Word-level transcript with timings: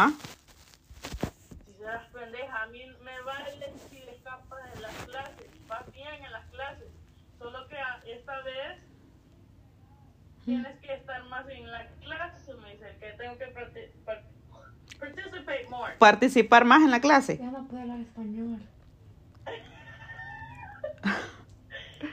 Ah, 0.00 0.12
Si 1.66 1.72
seas 1.74 2.04
pendeja, 2.12 2.62
a 2.62 2.66
mí 2.66 2.82
me 3.02 3.20
vale 3.22 3.72
si 3.90 3.98
escapas 3.98 4.60
en 4.76 4.82
las 4.82 4.94
clases. 5.06 5.46
Vas 5.66 5.92
bien 5.92 6.24
en 6.24 6.30
las 6.32 6.46
clases. 6.50 6.86
Solo 7.40 7.66
que 7.66 7.76
esta 8.12 8.40
vez 8.42 8.78
tienes 10.44 10.78
que 10.80 10.94
estar 10.94 11.24
más 11.24 11.48
en 11.48 11.68
la 11.70 11.84
clase, 12.00 12.54
me 12.54 12.72
dice, 12.74 12.96
que 13.00 13.10
tengo 13.18 13.36
que 13.38 13.46
parti- 13.52 13.90
par- 14.04 14.22
participate 15.00 15.66
more. 15.68 15.94
participar 15.98 16.64
más 16.64 16.82
en 16.82 16.90
la 16.92 17.00
clase. 17.00 17.38
Ya 17.38 17.50
no 17.50 17.66
puede 17.66 17.82
hablar 17.82 17.98
español. 18.00 18.62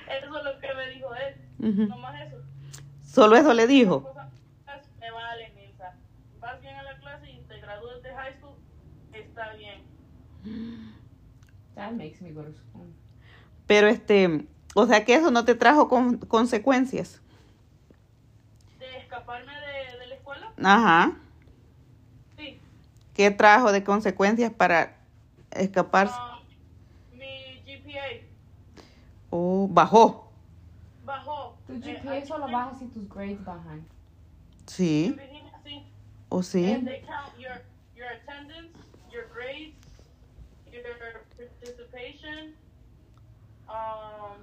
Eso 0.10 0.38
es 0.38 0.44
lo 0.44 0.60
que 0.60 0.74
me 0.74 0.90
dijo 0.90 1.14
él. 1.16 1.36
Ujú. 1.60 1.88
Nomás 1.88 2.20
eso. 2.22 2.38
Solo 3.04 3.36
eso 3.38 3.54
le 3.54 3.68
dijo. 3.68 4.04
Cosas 4.04 4.28
me 5.00 5.12
vale, 5.12 5.50
Milsa. 5.52 5.94
Vas 6.40 6.60
bien 6.62 6.76
a 6.76 6.84
la 6.84 6.98
clase 6.98 7.30
y 7.32 7.42
te 7.44 7.60
gradúas 7.60 8.02
de 8.04 8.14
high 8.14 8.38
school, 8.40 8.56
está 9.36 9.54
bien. 9.54 9.82
That 11.76 11.92
makes 11.94 12.22
me 12.22 12.32
go 12.32 12.44
to 12.44 12.54
school. 12.54 12.88
Pero 13.68 13.88
este, 13.88 14.48
o 14.76 14.86
sea 14.88 15.04
que 15.04 15.16
eso 15.16 15.32
no 15.32 15.44
te 15.44 15.56
trajo 15.56 15.90
con- 15.90 16.18
consecuencias. 16.20 17.22
De 18.80 18.98
escaparme 18.98 19.52
de, 19.54 20.00
de 20.00 20.08
la 20.08 20.16
escuela, 20.16 20.54
Ajá. 20.64 21.18
sí. 22.38 22.60
¿Qué 23.14 23.32
trajo 23.32 23.72
de 23.72 23.84
consecuencias 23.84 24.54
para 24.54 24.96
escaparse? 25.52 26.16
Ah, 26.18 26.40
mi 27.12 27.62
GPA 27.66 28.26
¿O 29.32 29.68
bajó? 29.70 30.32
bajó. 31.04 31.58
Tu 31.68 31.74
Eh, 31.74 31.80
GPA 32.02 32.14
aquí 32.18 32.28
solo 32.28 32.48
baja 32.48 32.74
si 32.76 32.86
tus 32.88 33.10
grades 33.10 33.44
bajan. 33.44 33.86
Sí. 34.68 35.16
¿O 36.30 36.42
sí? 36.44 36.72
And 36.72 36.86
they 36.88 37.02
count 37.02 37.38
your, 37.38 37.62
your 37.96 38.08
attendance, 38.08 38.74
your 39.16 39.26
grades, 39.34 39.76
your 40.72 40.84
participation, 41.38 42.54
um, 43.70 44.36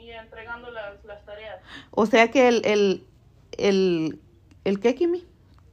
y 0.00 0.10
entregando 0.10 0.70
las, 0.70 1.04
las 1.04 1.24
tareas. 1.24 1.60
O 1.90 2.06
sea 2.06 2.30
que 2.30 2.48
el, 2.48 2.62
el, 2.64 3.06
el, 3.58 4.20
el 4.64 4.80
qué, 4.80 4.94
Kimi? 4.94 5.24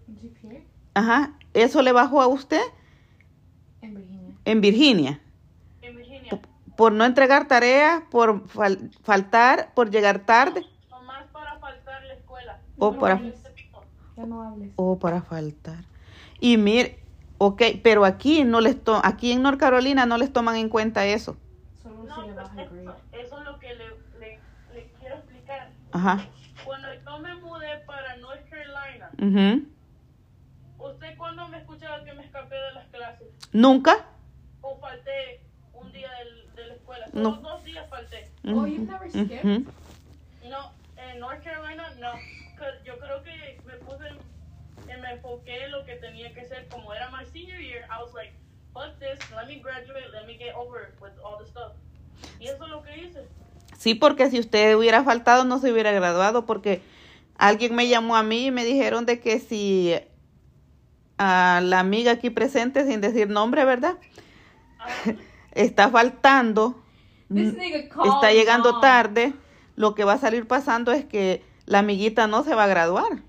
GPA 0.07 0.59
Ajá. 0.95 1.33
¿Eso 1.53 1.81
le 1.81 1.91
bajó 1.91 2.21
a 2.21 2.27
usted 2.27 2.61
en 3.81 3.95
Virginia. 3.95 4.35
en 4.45 4.61
Virginia? 4.61 5.21
En 5.81 5.95
Virginia. 5.95 6.41
Por 6.75 6.91
no 6.91 7.05
entregar 7.05 7.47
tareas, 7.47 8.03
por 8.11 8.45
fal- 8.47 8.91
faltar, 9.03 9.73
por 9.73 9.89
llegar 9.89 10.19
tarde 10.25 10.65
Nomás 10.89 11.25
para 11.31 11.57
faltar 11.59 12.03
la 12.03 12.13
escuela. 12.13 12.59
o 12.77 12.91
No, 12.91 12.99
para, 12.99 13.21
no 14.17 14.41
hables. 14.43 14.71
o 14.75 14.99
para 14.99 15.21
faltar. 15.21 15.85
Y 16.39 16.57
mire, 16.57 16.99
ok, 17.39 17.61
pero 17.83 18.05
aquí 18.05 18.43
no 18.43 18.61
les 18.61 18.81
to 18.83 19.01
aquí 19.03 19.31
en 19.31 19.41
North 19.41 19.59
Carolina 19.59 20.05
no 20.05 20.17
les 20.17 20.31
toman 20.31 20.55
en 20.57 20.69
cuenta 20.69 21.05
eso. 21.05 21.35
Solo 21.81 22.03
No, 22.03 22.15
si 22.21 22.27
le 22.27 22.33
pues 22.33 22.49
eso, 22.81 22.95
eso 23.13 23.39
es 23.39 23.45
lo 23.45 23.59
que 23.59 23.73
le, 23.73 23.85
le, 24.19 24.39
le 24.75 24.91
quiero 24.99 25.15
explicar. 25.15 25.69
Ajá. 25.91 26.25
Cuando 26.63 26.87
yo 26.93 27.19
me 27.19 27.33
mudé 27.35 27.79
para 27.87 28.15
North 28.17 28.47
Carolina, 28.49 29.09
ujú. 29.17 29.65
¿usted 30.77 31.17
cuándo 31.17 31.47
me 31.47 31.57
escuchaba 31.57 32.03
que 32.03 32.13
me 32.13 32.23
escapé 32.23 32.55
de 32.55 32.71
las 32.73 32.87
clases? 32.89 33.27
¿Nunca? 33.51 34.05
¿O 34.61 34.77
falté 34.79 35.41
un 35.73 35.91
día 35.91 36.09
del- 36.19 36.55
de 36.55 36.67
la 36.67 36.73
escuela? 36.75 37.05
No. 37.13 37.35
Solo 37.35 37.49
dos 37.49 37.63
días 37.63 37.89
falté. 37.89 38.31
Oh, 38.45 38.65
you've 38.67 38.79
never 38.91 39.09
skipped? 39.09 39.43
Ujú. 39.45 39.65
No, 40.49 40.71
en 40.97 41.19
North 41.19 41.43
Carolina 41.43 41.89
no. 41.99 42.11
Que- 42.57 42.85
Yo 42.85 42.99
creo 42.99 43.23
que 43.23 43.61
me 43.65 43.73
puse, 43.75 44.05
eh, 44.89 44.97
me 44.98 44.98
enfoqué 45.13 45.65
en 45.65 45.71
lo 45.71 45.85
que 45.85 45.95
tenía 45.95 46.33
que 46.33 46.45
ser. 46.45 46.67
Como 46.69 46.93
era 46.93 47.09
my 47.09 47.25
senior 47.25 47.59
year, 47.59 47.85
I 47.85 48.01
was 48.01 48.13
like, 48.13 48.33
fuck 48.73 48.97
this, 48.99 49.19
let 49.31 49.47
me 49.47 49.61
graduate, 49.61 50.09
let 50.11 50.25
me 50.25 50.37
get 50.37 50.55
over 50.55 50.93
with 51.01 51.13
all 51.23 51.37
the 51.37 51.45
stuff. 51.45 51.73
Y 52.39 52.47
eso 52.47 52.63
es 52.63 52.69
lo 52.69 52.83
que 52.83 52.97
hice. 52.97 53.27
Sí, 53.77 53.95
porque 53.95 54.29
si 54.29 54.39
usted 54.39 54.75
hubiera 54.75 55.03
faltado 55.03 55.45
no 55.45 55.59
se 55.59 55.71
hubiera 55.71 55.91
graduado 55.91 56.45
porque 56.45 56.81
alguien 57.37 57.75
me 57.75 57.87
llamó 57.87 58.17
a 58.17 58.23
mí 58.23 58.47
y 58.47 58.51
me 58.51 58.65
dijeron 58.65 59.05
de 59.05 59.21
que 59.21 59.39
si 59.39 59.95
a 61.17 61.61
la 61.63 61.79
amiga 61.79 62.13
aquí 62.13 62.29
presente, 62.29 62.85
sin 62.85 63.01
decir 63.01 63.29
nombre, 63.29 63.63
¿verdad? 63.65 63.97
Está 65.51 65.89
faltando, 65.89 66.81
mm, 67.29 67.57
está 68.05 68.31
llegando 68.31 68.79
tarde, 68.79 69.33
lo 69.75 69.95
que 69.95 70.03
va 70.03 70.13
a 70.13 70.17
salir 70.19 70.47
pasando 70.47 70.91
es 70.91 71.03
que 71.05 71.43
la 71.65 71.79
amiguita 71.79 72.27
no 72.27 72.43
se 72.43 72.53
va 72.53 72.65
a 72.65 72.67
graduar. 72.67 73.23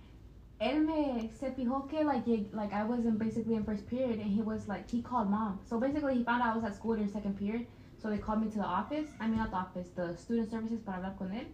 Él 0.61 0.85
me 0.85 1.31
se 1.39 1.53
fijó 1.53 1.89
que 1.89 2.05
like 2.05 2.27
like 2.53 2.73
I 2.73 2.85
wasn't 2.85 3.19
basically 3.19 3.55
in 3.55 3.65
first 3.65 3.87
period 3.87 4.19
and 4.21 4.31
he 4.31 4.43
was 4.43 4.69
like 4.69 4.91
he 4.91 5.01
called 5.01 5.31
mom. 5.31 5.61
So 5.65 5.81
basically 5.81 6.17
he 6.19 6.25
found 6.25 6.43
out 6.43 6.53
I 6.53 6.57
was 6.57 6.65
at 6.65 6.75
school 6.75 6.95
during 6.97 7.11
second 7.11 7.39
period. 7.39 7.67
So 7.97 8.11
they 8.11 8.19
called 8.19 8.43
me 8.43 8.51
to 8.51 8.59
the 8.59 8.65
office. 8.65 9.09
I 9.19 9.27
mean 9.27 9.39
not 9.39 9.51
the 9.51 9.57
office, 9.57 9.89
the 9.97 10.17
student 10.17 10.51
services 10.51 10.81
para 10.81 10.99
hablar 10.99 11.17
con 11.19 11.31
él. 11.31 11.47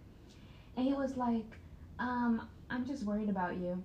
And 0.76 0.86
he 0.86 0.92
was 0.92 1.16
like, 1.16 1.58
um, 1.98 2.48
I'm 2.68 2.84
just 2.84 3.04
worried 3.04 3.28
about 3.28 3.56
you. 3.56 3.82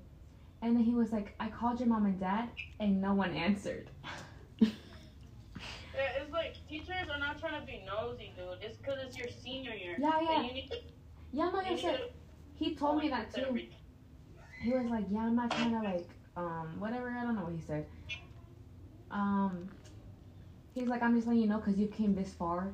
And 0.63 0.75
then 0.75 0.83
he 0.83 0.93
was 0.95 1.11
like, 1.11 1.35
I 1.39 1.49
called 1.49 1.79
your 1.79 1.89
mom 1.89 2.05
and 2.05 2.19
dad 2.19 2.49
and 2.79 2.99
no 2.99 3.13
one 3.13 3.31
answered. 3.35 3.89
Yeah, 5.93 6.23
It's 6.23 6.31
like 6.31 6.55
teachers 6.69 7.09
are 7.13 7.19
not 7.19 7.39
trying 7.39 7.59
to 7.59 7.65
be 7.67 7.83
nosy, 7.85 8.33
dude. 8.35 8.57
It's 8.61 8.77
because 8.77 8.97
it's 9.05 9.17
your 9.17 9.27
senior 9.27 9.73
year. 9.73 9.97
Yeah, 9.99 10.17
And 10.17 10.27
yeah. 10.27 10.41
you 10.43 10.53
need 10.53 10.69
to, 10.71 10.77
Yeah, 11.31 11.51
no, 11.53 11.61
you 11.69 11.77
said 11.77 11.99
he 12.55 12.75
told 12.75 13.01
me 13.01 13.09
that 13.09 13.33
too. 13.33 13.59
He 14.61 14.71
was 14.71 14.85
like, 14.85 15.05
Yeah, 15.09 15.19
I'm 15.19 15.35
not 15.35 15.51
trying 15.51 15.71
to 15.71 15.81
like 15.81 16.07
um 16.37 16.79
whatever, 16.79 17.09
I 17.09 17.23
don't 17.23 17.35
know 17.35 17.43
what 17.43 17.53
he 17.53 17.61
said. 17.61 17.85
Um 19.09 19.69
he's 20.73 20.87
like, 20.87 21.01
I'm 21.03 21.15
just 21.15 21.27
letting 21.27 21.41
you 21.41 21.49
know 21.49 21.57
because 21.57 21.77
you 21.77 21.87
came 21.87 22.15
this 22.15 22.33
far 22.33 22.71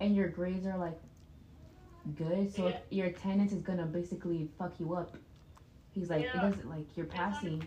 and 0.00 0.14
your 0.16 0.28
grades 0.28 0.66
are 0.66 0.78
like 0.78 0.98
good, 2.16 2.52
so 2.54 2.68
Yeah. 2.68 2.78
your 2.90 3.06
attendance 3.08 3.52
is 3.52 3.62
gonna 3.62 3.86
basically 3.86 4.48
fuck 4.58 4.72
you 4.78 4.94
up. 4.94 5.16
He's 5.92 6.10
like, 6.10 6.22
it 6.22 6.32
doesn't 6.32 6.68
like 6.68 6.96
you're 6.96 7.06
passing. 7.06 7.58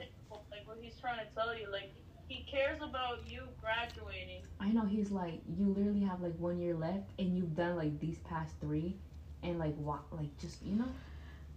Like 0.51 0.67
what 0.67 0.77
he's 0.81 0.95
trying 0.99 1.19
to 1.19 1.25
tell 1.35 1.55
you, 1.57 1.71
like 1.71 1.93
he 2.27 2.43
cares 2.43 2.81
about 2.81 3.27
you 3.27 3.43
graduating. 3.61 4.41
I 4.59 4.69
know 4.69 4.85
he's 4.85 5.11
like, 5.11 5.41
you 5.57 5.67
literally 5.67 6.03
have 6.03 6.21
like 6.21 6.37
one 6.39 6.59
year 6.59 6.73
left 6.73 7.09
and 7.19 7.35
you've 7.37 7.55
done 7.55 7.75
like 7.75 7.99
these 7.99 8.17
past 8.19 8.55
three 8.61 8.95
and 9.43 9.59
like 9.59 9.75
what 9.75 10.01
like 10.11 10.35
just 10.39 10.61
you 10.63 10.75
know 10.75 10.87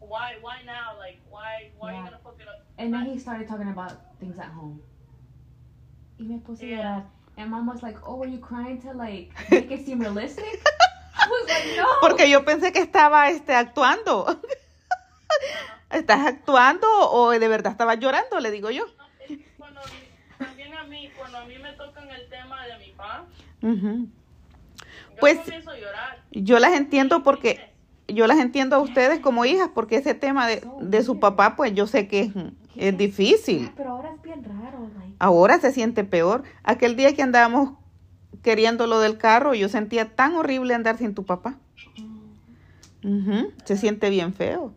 Why? 0.00 0.36
Why 0.40 0.62
now? 0.64 0.96
Like 0.98 1.18
why? 1.30 1.70
Why 1.78 1.90
are 1.90 1.92
Yeah. 1.92 1.98
you 1.98 2.04
gonna 2.10 2.18
fuck 2.22 2.36
it 2.40 2.48
up? 2.48 2.64
And 2.78 2.92
then 2.92 3.06
he 3.06 3.18
started 3.18 3.48
talking 3.48 3.68
about 3.68 3.92
things 4.20 4.38
at 4.38 4.48
home. 4.52 4.80
Y 6.18 6.24
me 6.26 6.38
puse 6.38 6.62
a 6.62 6.66
Yeah. 6.66 6.76
llorar. 6.76 7.02
And 7.38 7.50
mom 7.50 7.66
was 7.66 7.82
like, 7.82 7.98
oh, 8.06 8.16
were 8.16 8.26
you 8.28 8.38
crying 8.38 8.80
to 8.82 8.92
like 8.92 9.30
make 9.50 9.70
it 9.70 9.84
seem 9.84 10.00
realistic? 10.00 10.44
I 11.18 11.28
was 11.28 11.48
like, 11.48 11.76
no. 11.76 11.86
Porque 12.00 12.28
yo 12.30 12.44
pensé 12.44 12.72
que 12.72 12.80
estaba 12.80 13.28
este, 13.30 13.54
actuando. 13.54 14.40
¿Estás 15.90 16.26
actuando 16.26 16.86
o 17.10 17.30
de 17.30 17.48
verdad 17.48 17.72
estabas 17.72 17.98
llorando? 18.00 18.40
Le 18.40 18.50
digo 18.50 18.70
yo. 18.70 18.86
Cuando 19.56 19.80
también 20.38 20.74
a 20.74 20.84
mí, 20.84 21.10
cuando 21.16 21.38
a 21.38 21.44
mí 21.44 21.58
me 21.58 21.72
tocan 21.72 22.10
el 22.10 22.28
tema 22.28 22.66
de 22.66 22.78
mi 22.78 22.92
papá, 22.92 23.24
Ujú. 23.62 24.08
yo 24.08 25.16
Pues- 25.20 25.38
comienzo 25.38 25.70
a 25.70 25.76
llorar. 25.78 26.22
Yo 26.32 26.58
las 26.58 26.72
entiendo 26.72 27.22
porque 27.22 27.70
yo 28.08 28.26
las 28.26 28.38
entiendo 28.38 28.76
a 28.76 28.80
ustedes 28.80 29.20
como 29.20 29.44
hijas 29.44 29.70
porque 29.74 29.96
ese 29.96 30.14
tema 30.14 30.46
de, 30.46 30.62
de 30.80 31.02
su 31.02 31.18
papá 31.20 31.56
pues 31.56 31.74
yo 31.74 31.86
sé 31.86 32.08
que 32.08 32.20
es, 32.20 32.32
es 32.76 32.96
difícil. 32.98 33.72
Pero 33.76 33.90
ahora 33.90 34.12
es 34.14 34.22
bien 34.22 34.44
raro. 34.44 34.88
Ahora 35.18 35.58
se 35.58 35.72
siente 35.72 36.04
peor. 36.04 36.42
Aquel 36.62 36.94
día 36.96 37.14
que 37.14 37.22
andábamos 37.22 37.72
queriendo 38.42 38.86
lo 38.86 39.00
del 39.00 39.18
carro, 39.18 39.54
yo 39.54 39.68
sentía 39.68 40.14
tan 40.14 40.34
horrible 40.34 40.74
andar 40.74 40.98
sin 40.98 41.14
tu 41.14 41.24
papá. 41.24 41.58
Ujú, 43.02 43.52
Se 43.64 43.76
siente 43.76 44.10
bien 44.10 44.34
feo. 44.34 44.72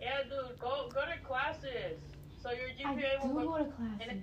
Yeah, 0.00 0.22
dude, 0.24 0.56
go 0.58 0.88
go 0.88 1.00
to 1.00 1.26
classes. 1.26 1.98
So 2.42 2.50
your 2.52 2.70
I 2.70 2.96
GPA 2.96 3.22
do 3.22 3.28
will 3.34 3.44
go 3.44 3.50
go 3.52 3.58
to 3.58 3.70
classes. 3.76 4.22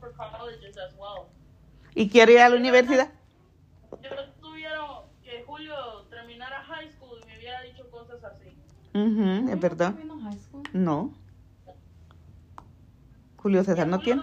for 0.00 0.12
colleges 0.12 0.76
as 0.76 0.94
well. 0.98 1.28
¿Y 1.94 2.08
quiere 2.10 2.34
ir 2.34 2.40
a 2.40 2.48
la 2.50 2.56
universidad? 2.56 3.08
Yo 4.02 4.10
tuviera 4.40 4.78
que 5.24 5.42
Julio 5.46 5.74
terminara 6.10 6.62
high 6.64 6.90
school 6.92 7.18
y 7.24 7.26
me 7.26 7.38
hubiera 7.38 7.62
dicho 7.62 7.88
cosas 7.90 8.18
es 8.96 9.60
verdad. 9.60 9.94
No. 10.72 11.12
Julio 13.36 13.62
César 13.64 13.86
no 13.86 14.00
tiene. 14.00 14.22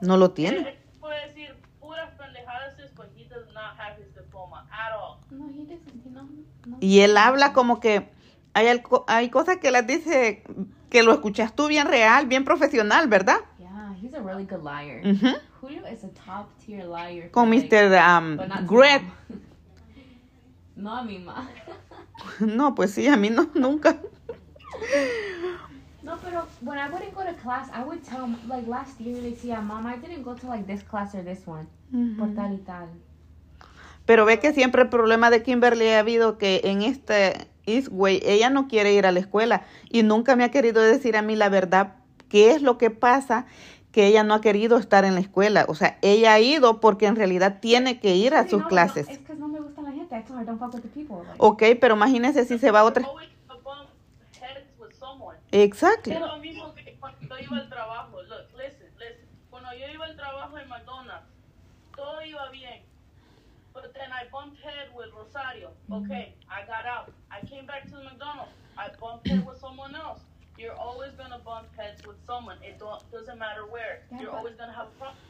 no 0.00 0.16
lo 0.16 0.30
tiene. 0.30 0.58
Él 0.58 0.78
puede 1.00 1.26
decir 1.28 1.54
puras 1.80 2.10
pendejadas, 2.18 2.74
but 2.96 3.06
he 3.16 3.24
does 3.28 3.46
not 3.54 3.78
have 3.78 3.96
his 4.02 4.12
diploma 4.14 4.66
at 4.70 4.92
all. 4.92 5.18
No, 5.30 5.46
he 5.48 5.64
doesn't. 5.64 6.04
You 6.04 6.10
know, 6.10 6.24
no. 6.66 6.76
Y 6.80 7.00
él 7.00 7.16
habla 7.16 7.52
como 7.52 7.78
que 7.80 8.08
hay, 8.54 8.66
alco- 8.68 9.04
hay 9.06 9.28
cosas 9.30 9.58
que 9.58 9.70
las 9.70 9.86
dice 9.86 10.42
que 10.90 11.02
lo 11.02 11.12
escuchas 11.12 11.54
tú 11.54 11.66
bien 11.68 11.86
real, 11.86 12.26
bien 12.26 12.44
profesional, 12.44 13.06
¿verdad? 13.08 13.38
Yeah, 13.58 13.94
he's 14.02 14.14
a 14.14 14.20
really 14.22 14.44
good 14.46 14.62
liar. 14.64 15.02
Julio 15.60 15.86
is 15.86 16.04
a 16.04 16.08
top 16.08 16.48
tier 16.64 16.86
liar. 16.86 17.30
Con 17.30 17.50
like, 17.50 17.68
Mr. 17.68 18.18
um, 18.18 18.66
Greg. 18.66 19.02
no 20.76 20.96
a 20.96 21.02
mi 21.02 21.18
ma. 21.18 21.46
No, 22.40 22.74
pues 22.74 22.92
sí, 22.92 23.06
a 23.08 23.16
mí 23.16 23.30
no, 23.30 23.48
nunca. 23.54 24.00
No, 26.02 26.16
pero 26.22 26.46
when 26.62 26.78
I 26.78 26.88
wouldn't 26.88 27.14
go 27.14 27.22
to 27.24 27.34
class, 27.42 27.68
I 27.74 27.82
would 27.82 28.02
tell, 28.02 28.28
like 28.48 28.68
last 28.68 29.00
year, 29.00 29.20
they 29.20 29.32
decía, 29.32 29.60
Mom, 29.60 29.86
I 29.86 29.96
didn't 29.96 30.22
go 30.22 30.34
to 30.34 30.46
like 30.46 30.66
this 30.66 30.82
class 30.84 31.14
or 31.14 31.24
this 31.24 31.46
one. 31.46 31.66
Por 32.18 32.34
tal 32.34 32.52
y 32.54 32.58
tal. 32.58 32.88
Pero 34.04 34.24
ve 34.24 34.38
que 34.38 34.52
siempre 34.52 34.82
el 34.82 34.88
problema 34.88 35.30
de 35.30 35.42
Kimberly 35.42 35.88
ha 35.88 35.98
habido 36.00 36.38
que 36.38 36.60
en 36.64 36.82
este 36.82 37.48
Eastway 37.64 38.20
ella 38.24 38.50
no 38.50 38.68
quiere 38.68 38.92
ir 38.92 39.04
a 39.06 39.12
la 39.12 39.18
escuela 39.18 39.62
y 39.90 40.04
nunca 40.04 40.36
me 40.36 40.44
ha 40.44 40.50
querido 40.52 40.80
decir 40.82 41.16
a 41.16 41.22
mí 41.22 41.34
la 41.34 41.48
verdad 41.48 41.94
qué 42.28 42.52
es 42.52 42.62
lo 42.62 42.78
que 42.78 42.90
pasa 42.90 43.46
que 43.90 44.06
ella 44.06 44.22
no 44.22 44.34
ha 44.34 44.40
querido 44.40 44.76
estar 44.78 45.04
en 45.04 45.14
la 45.14 45.20
escuela. 45.20 45.64
O 45.68 45.74
sea, 45.74 45.98
ella 46.02 46.34
ha 46.34 46.38
ido 46.40 46.80
porque 46.80 47.06
en 47.06 47.16
realidad 47.16 47.58
tiene 47.60 47.98
que 47.98 48.14
ir 48.14 48.34
a 48.34 48.44
Sí, 48.44 48.50
sus 48.50 48.62
no, 48.62 48.68
clases. 48.68 49.06
No, 49.08 49.12
es 49.12 49.18
que 49.20 49.34
no 49.34 49.48
me 49.48 49.58
la 50.10 50.16
gente. 50.16 50.16
I 50.16 50.22
told 50.22 50.38
her, 50.40 50.44
don't 50.46 50.58
fuck 50.58 50.72
with 50.74 50.82
the 50.82 50.88
people. 50.88 51.18
Like, 51.24 51.36
Ok, 51.38 51.62
pero 51.80 51.94
imagínese 51.96 52.44
si 52.44 52.58
se 52.58 52.70
va 52.70 52.80
a 52.80 52.84
otra. 52.84 53.04
Always 53.06 53.28
gonna 53.48 53.60
bump 53.62 53.88
heads 54.40 54.66
with 54.78 54.92
someone. 54.94 55.36
Exacto. 55.52 56.10
Es 56.10 56.20
lo 56.20 56.36
mismo 56.38 56.74
que 56.74 56.96
cuando 57.00 57.36
yo 57.38 57.44
iba 57.44 57.56
al 57.58 57.68
trabajo. 57.68 58.22
Look, 58.22 58.46
listen, 58.56 58.88
listen. 58.98 59.26
Cuando 59.50 59.70
yo 59.72 59.86
iba 59.92 60.04
al 60.06 60.16
trabajo 60.16 60.58
en 60.58 60.68
McDonald's, 60.68 61.26
todo 61.94 62.22
iba 62.22 62.48
bien. 62.50 62.82
But 63.72 63.92
then 63.92 64.10
I 64.10 64.24
bumped 64.32 64.58
head 64.64 64.88
with 64.96 65.12
Rosario. 65.14 65.70
Okay, 65.90 66.34
I 66.48 66.64
got 66.66 66.86
out. 66.86 67.12
I 67.30 67.44
came 67.46 67.66
back 67.66 67.84
to 67.90 67.96
the 67.96 68.04
McDonald's. 68.04 68.52
I 68.78 68.88
bumped 68.98 69.28
head 69.28 69.44
with 69.46 69.58
someone 69.60 69.94
else. 69.94 70.22
You're 70.58 70.74
always 70.78 71.12
gonna 71.18 71.38
bump 71.44 71.68
heads 71.76 72.00
with 72.06 72.16
someone. 72.26 72.56
It 72.62 72.78
don't, 72.78 73.02
doesn't 73.12 73.38
matter 73.38 73.66
where. 73.66 74.00
Yeah, 74.10 74.20
You're 74.22 74.30
but- 74.30 74.38
always 74.38 74.56
gonna 74.56 74.72
have 74.72 74.88
problems. 74.98 75.20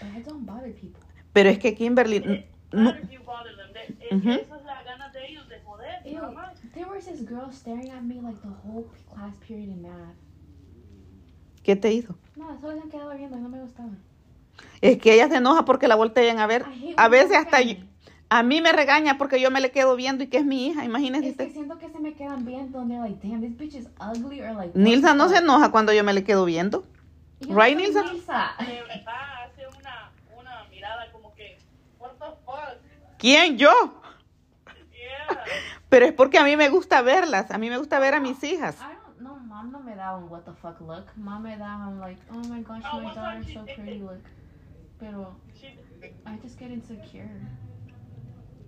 but 0.00 0.08
I 0.16 0.20
don't 0.22 0.44
bother 0.44 0.72
people. 0.72 1.00
Pero 1.32 1.50
es 1.50 1.58
que 1.60 1.72
Kimberly. 1.76 2.16
It 2.16 2.46
no- 2.72 2.92
de 5.48 5.60
joder, 5.64 6.02
Ew, 6.04 6.20
there 6.74 6.86
was 6.86 7.04
this 7.04 7.22
girl 7.22 7.50
staring 7.50 7.90
at 7.90 8.02
me 8.02 8.20
like 8.20 8.38
the 8.40 8.48
whole 8.64 8.84
class 9.12 9.36
period 9.46 9.68
in 9.68 9.82
math. 9.82 10.16
¿Qué 11.62 11.76
te 11.76 11.92
hizo? 11.92 12.16
No, 12.36 12.58
solo 12.60 12.74
se 12.74 12.80
han 12.82 12.90
quedado 12.90 13.14
viendo 13.16 13.36
y 13.36 13.40
no 13.40 13.48
me 13.48 13.60
gustaba. 13.60 13.90
Es 14.80 14.98
que 14.98 15.14
ella 15.14 15.28
se 15.28 15.36
enoja 15.36 15.64
porque 15.64 15.88
la 15.88 15.96
voltean 15.96 16.38
a 16.38 16.46
ver. 16.46 16.64
A 16.96 17.08
veces 17.08 17.36
hasta 17.36 17.60
yo- 17.60 17.76
a 18.30 18.42
mí 18.42 18.60
me 18.60 18.72
regaña 18.72 19.18
porque 19.18 19.40
yo 19.40 19.50
me 19.50 19.60
le 19.60 19.70
quedo 19.70 19.96
viendo 19.96 20.24
y 20.24 20.28
que 20.28 20.38
es 20.38 20.44
mi 20.44 20.66
hija. 20.66 20.84
Imagínese 20.84 21.28
Es 21.28 21.36
que 21.36 21.50
siento 21.50 21.78
que 21.78 21.88
se 21.88 21.98
me 21.98 22.14
quedan 22.14 22.44
viendo 22.44 22.84
they're 22.86 23.00
like, 23.00 23.26
damn, 23.26 23.40
this 23.40 23.56
bitch 23.56 23.74
is 23.74 23.88
ugly 24.00 24.40
or 24.40 24.54
like. 24.54 24.68
what 24.68 24.74
Nilsa 24.76 25.14
no 25.14 25.28
se 25.28 25.38
enoja 25.38 25.70
cuando 25.70 25.92
yo 25.92 26.04
me 26.04 26.12
le 26.12 26.24
quedo 26.24 26.44
viendo. 26.44 26.84
Yo 27.40 27.54
Right, 27.56 27.76
Nilsa? 27.76 28.02
Nilsa. 28.02 28.54
De 28.58 28.82
verdad 28.82 29.44
hace 29.44 29.66
una, 29.78 30.10
una 30.38 30.64
mirada 30.70 31.10
como 31.12 31.34
que, 31.34 31.58
what 31.98 32.12
the 32.18 32.26
fuck? 32.44 32.78
¿Quién? 33.18 33.58
Yo. 33.58 33.70
Yeah. 34.92 35.44
Pero 35.88 36.06
es 36.06 36.12
porque 36.12 36.38
a 36.38 36.44
mí 36.44 36.56
me 36.56 36.68
gusta 36.68 37.02
verlas. 37.02 37.50
A 37.50 37.58
mí 37.58 37.68
me 37.68 37.78
gusta 37.78 37.98
ver 37.98 38.14
a 38.14 38.20
mis 38.20 38.42
hijas. 38.44 38.76
I 38.76 38.94
don't 39.04 39.20
no, 39.20 39.36
mom 39.36 39.72
no 39.72 39.80
me 39.80 39.94
da 39.96 40.16
un 40.16 40.30
what 40.30 40.42
the 40.42 40.52
fuck 40.52 40.80
look. 40.80 41.06
Mom 41.16 41.42
me 41.42 41.56
da 41.56 41.88
un 41.88 42.00
like, 42.00 42.20
oh 42.30 42.38
my 42.48 42.62
gosh, 42.62 42.84
Oh, 42.92 43.00
my 43.00 43.14
daughter's 43.14 43.52
so 43.52 43.64
pretty 43.64 43.98
look. 43.98 44.22
Pero 44.98 45.36
I 46.26 46.38
just 46.42 46.58
get 46.58 46.70
insecure. 46.70 47.28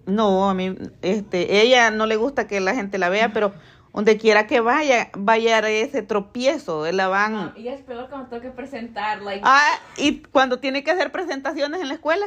No, 0.06 0.48
a 0.48 0.54
mí, 0.54 0.76
este, 1.02 1.62
ella 1.62 1.90
no 1.90 2.06
le 2.06 2.16
gusta 2.16 2.46
que 2.46 2.58
la 2.60 2.74
gente 2.74 2.98
la 2.98 3.08
vea, 3.08 3.32
pero 3.32 3.52
donde 3.92 4.16
quiera 4.16 4.46
que 4.46 4.60
vaya, 4.60 5.10
vaya 5.16 5.58
a 5.58 5.68
ese 5.68 6.02
tropiezo, 6.02 6.90
la 6.90 7.08
van. 7.08 7.52
Y 7.56 7.68
es 7.68 7.82
peor 7.82 8.08
cuando 8.08 8.28
tengo 8.28 8.42
que 8.42 8.50
presentar, 8.50 9.22
like, 9.22 9.42
Ah, 9.44 9.78
y 9.96 10.22
cuando 10.22 10.58
tiene 10.58 10.82
que 10.82 10.90
hacer 10.90 11.12
presentaciones 11.12 11.80
en 11.80 11.88
la 11.88 11.94
escuela. 11.94 12.26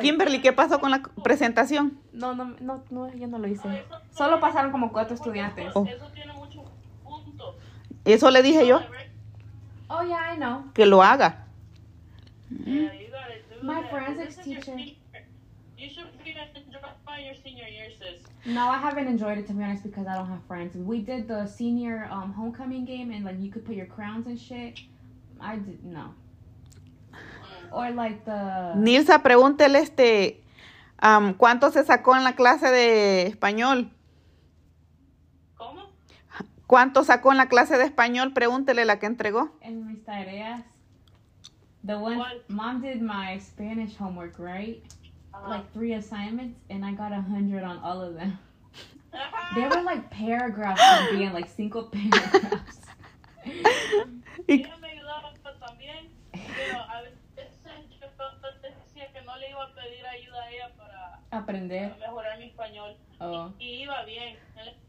Kimberly, 0.00 0.40
¿qué 0.40 0.52
pasó 0.52 0.78
con 0.80 0.90
la 0.90 1.02
presentación? 1.22 1.98
no, 2.12 2.34
no, 2.34 2.54
no, 2.60 2.82
no, 2.90 3.12
yo 3.14 3.26
no 3.26 3.38
lo 3.38 3.48
hice. 3.48 3.84
Solo 4.16 4.40
pasaron 4.40 4.70
como 4.70 4.92
cuatro 4.92 5.14
estudiantes. 5.14 5.72
Oh. 5.74 5.86
Eso 8.04 8.30
le 8.30 8.42
dije 8.42 8.66
yo, 8.66 8.80
Oh 9.88 10.02
yeah, 10.02 10.32
I 10.34 10.36
know. 10.36 10.72
que 10.74 10.86
lo 10.86 11.02
haga. 11.02 11.44
Yeah, 12.50 12.92
you 12.94 13.08
gotta 13.10 13.34
do 13.60 13.62
My 13.66 13.80
that. 13.82 13.90
forensics 13.90 14.36
teacher. 14.36 14.62
senior- 14.64 14.94
You 15.76 15.88
should 15.90 16.06
be 16.24 16.30
enjoying 16.30 17.26
your 17.26 17.36
senior 17.42 17.68
year, 17.68 17.90
sis. 17.98 18.22
No, 18.46 18.68
I 18.70 18.78
haven't 18.78 19.08
enjoyed 19.08 19.38
it 19.38 19.46
to 19.48 19.52
be 19.52 19.62
honest 19.62 19.82
because 19.84 20.06
I 20.06 20.14
don't 20.14 20.28
have 20.28 20.42
friends. 20.48 20.74
We 20.76 21.00
did 21.00 21.28
the 21.28 21.46
senior 21.46 22.08
um, 22.10 22.32
homecoming 22.32 22.84
game 22.84 23.10
and 23.12 23.24
like 23.24 23.38
you 23.40 23.50
could 23.50 23.64
put 23.64 23.74
your 23.76 23.86
crowns 23.86 24.26
and 24.26 24.38
shit. 24.38 24.78
I 25.40 25.56
did 25.56 25.84
no. 25.84 26.14
Or 27.72 27.90
like 27.90 28.24
the 28.24 28.72
Nilsa, 28.76 29.22
pregúntele 29.22 29.80
este, 29.80 30.42
am, 30.98 31.34
¿cuánto 31.34 31.70
se 31.70 31.84
sacó 31.84 32.16
en 32.16 32.24
la 32.24 32.34
clase 32.34 32.70
de 32.70 33.26
español? 33.26 33.90
¿Cómo? 35.56 35.82
¿Cuánto 36.66 37.04
sacó 37.04 37.32
en 37.32 37.38
la 37.38 37.48
clase 37.48 37.76
de 37.78 37.84
español? 37.84 38.32
Pregúntele 38.32 38.84
la 38.84 38.98
que 38.98 39.06
entregó. 39.06 39.50
en 39.60 39.86
mis 39.86 40.04
tareas. 40.04 40.62
The 41.86 41.94
one 41.94 42.16
¿Cuál? 42.16 42.42
mom 42.48 42.80
did 42.82 43.00
my 43.00 43.38
Spanish 43.40 43.96
homework, 43.98 44.38
right? 44.38 44.82
Ajá. 45.32 45.48
Like 45.48 45.72
three 45.72 45.94
assignments, 45.94 46.58
and 46.70 46.84
I 46.84 46.92
got 46.92 47.12
a 47.12 47.20
hundred 47.22 47.62
on 47.62 47.78
all 47.78 48.02
of 48.02 48.14
them. 48.16 48.38
They 49.54 49.62
were 49.62 49.82
like 49.82 50.10
paragraphs 50.10 50.82
from 50.82 51.16
being 51.16 51.32
like 51.32 51.48
cinco 51.48 51.82
paragraphs. 51.92 52.78
Y- 54.48 54.64
ella 61.30 61.30
para 61.30 61.42
Aprender. 61.42 61.96
mejorar 61.98 62.38
mi 62.38 62.44
español. 62.46 62.96
Oh. 63.20 63.50
Y, 63.58 63.64
y 63.64 63.82
iba 63.82 64.04
bien, 64.04 64.36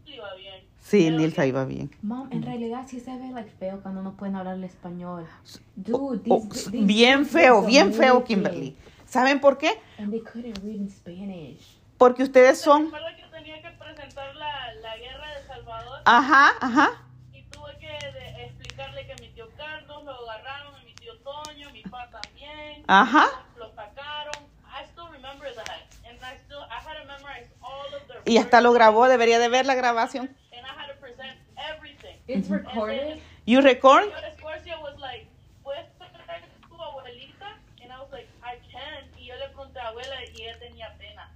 iba 0.05 0.33
bien. 0.35 0.63
Sí, 0.79 1.09
Nilsa 1.11 1.45
iba 1.45 1.65
bien. 1.65 1.91
Mom, 2.01 2.29
en 2.31 2.43
realidad 2.43 2.85
sí 2.87 2.99
se 2.99 3.15
ve 3.17 3.29
like 3.31 3.51
feo 3.59 3.81
cuando 3.81 4.01
no 4.01 4.15
pueden 4.15 4.35
hablar 4.35 4.55
el 4.55 4.63
español. 4.63 5.27
Dude, 5.75 6.21
Oh, 6.29 6.41
these, 6.49 6.71
these 6.71 6.85
bien 6.85 7.25
feo, 7.25 7.63
bien 7.65 7.93
feo. 7.93 8.23
Kimberly. 8.23 8.75
¿Saben 9.05 9.39
por 9.41 9.57
qué? 9.57 9.71
And 9.97 10.11
they 10.11 10.21
couldn't 10.21 10.57
read 10.63 10.75
in 10.75 10.89
Spanish. 10.89 11.77
Porque 11.97 12.23
ustedes 12.23 12.59
son... 12.61 12.91
Que 12.91 13.23
tenía 13.31 13.61
que 13.61 13.69
presentar 13.71 14.35
la, 14.35 14.73
la 14.81 14.97
guerra 14.97 15.27
de 15.39 15.47
Salvador 15.47 15.99
Ajá, 16.05 16.51
ajá. 16.61 16.89
y 17.33 17.41
tuve 17.43 17.75
que 17.79 17.87
de- 17.87 18.45
explicarle 18.45 19.05
que 19.07 19.15
mi 19.21 19.29
tío 19.33 19.47
Carlos 19.57 20.03
lo 20.05 20.29
agarraron, 20.31 20.73
mi 20.85 20.93
tío 20.95 21.17
Toño, 21.19 21.69
mi 21.71 21.81
papá 21.83 22.09
también. 22.21 22.83
Ajá. 22.87 23.25
Lo 23.57 23.69
sacaron. 23.73 24.45
I 24.65 24.85
still 24.91 25.07
remember 25.11 25.53
that. 25.55 25.89
And 26.07 26.17
I 26.23 26.37
still, 26.45 26.61
I 26.69 26.79
had 26.79 27.01
to 27.01 27.05
memorize 27.07 27.49
all 27.61 27.85
of 27.93 28.07
their 28.07 28.18
Y 28.29 28.37
hasta 28.37 28.61
lo 28.61 28.71
grabó, 28.73 29.07
debería 29.07 29.39
de 29.39 29.49
ver 29.49 29.65
la 29.65 29.73
grabación. 29.73 30.27
And 30.51 30.63
I 30.63 30.69
had 30.69 30.87
to 30.93 30.99
present 30.99 31.35
everything. 31.75 32.15
It's 32.27 32.47
Mm-hmm. 32.47 32.65
recorded. 32.67 33.19
You 33.47 33.61
record? 33.61 34.03
Escorcia 34.03 34.77
was 34.81 34.99
like, 34.99 35.27
¿puedes 35.63 35.87
traer 35.97 36.43
tu 36.69 36.75
abuelita? 36.79 37.47
And 37.81 37.91
I 37.91 37.99
was 37.99 38.11
like, 38.11 38.27
I 38.43 38.59
can. 38.71 39.09
Y 39.19 39.25
yo 39.25 39.35
le 39.35 39.47
pregunté 39.47 39.79
a 39.79 39.87
abuela 39.87 40.15
y 40.35 40.43
ella 40.43 40.59
tenía 40.59 40.95
pena. 40.99 41.31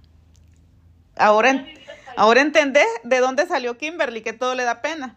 Ahora, 1.16 1.50
en- 1.50 1.66
ahora 2.16 2.40
entendés 2.42 2.86
de 3.02 3.18
dónde 3.18 3.44
salió 3.46 3.76
Kimberly, 3.76 4.22
que 4.22 4.32
todo 4.32 4.54
le 4.54 4.62
da 4.62 4.80
pena. 4.80 5.16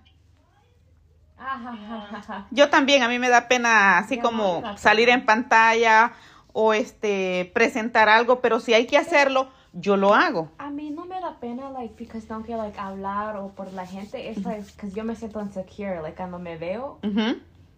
Ah, 1.40 2.48
Yo 2.50 2.70
también, 2.72 3.04
a 3.04 3.08
mí 3.08 3.20
me 3.20 3.30
da 3.30 3.48
pena 3.48 4.00
así 4.00 4.18
como 4.18 4.64
salir 4.78 5.10
en 5.10 5.26
pantalla 5.28 6.14
o 6.54 6.74
este 6.74 7.52
presentar 7.54 8.10
algo, 8.10 8.42
pero 8.42 8.60
si 8.60 8.74
hay 8.74 8.88
que 8.88 8.98
hacerlo, 8.98 9.52
yo 9.80 9.96
lo 9.98 10.14
hago. 10.16 10.50
A 10.58 10.70
mí 10.70 10.90
no 10.90 11.06
me 11.06 11.20
da 11.22 11.38
pena, 11.40 11.70
like, 11.72 11.94
because 11.98 12.26
tengo 12.28 12.44
que, 12.44 12.56
like, 12.56 12.78
hablar 12.80 13.38
o 13.38 13.50
por 13.50 13.72
la 13.74 13.86
gente. 13.86 14.30
Es, 14.30 14.44
like, 14.44 14.62
because 14.76 14.94
yo 14.96 15.04
me 15.04 15.16
siento 15.16 15.40
insecure, 15.42 16.02
like, 16.02 16.16
cuando 16.18 16.40
me 16.40 16.58
veo. 16.58 17.00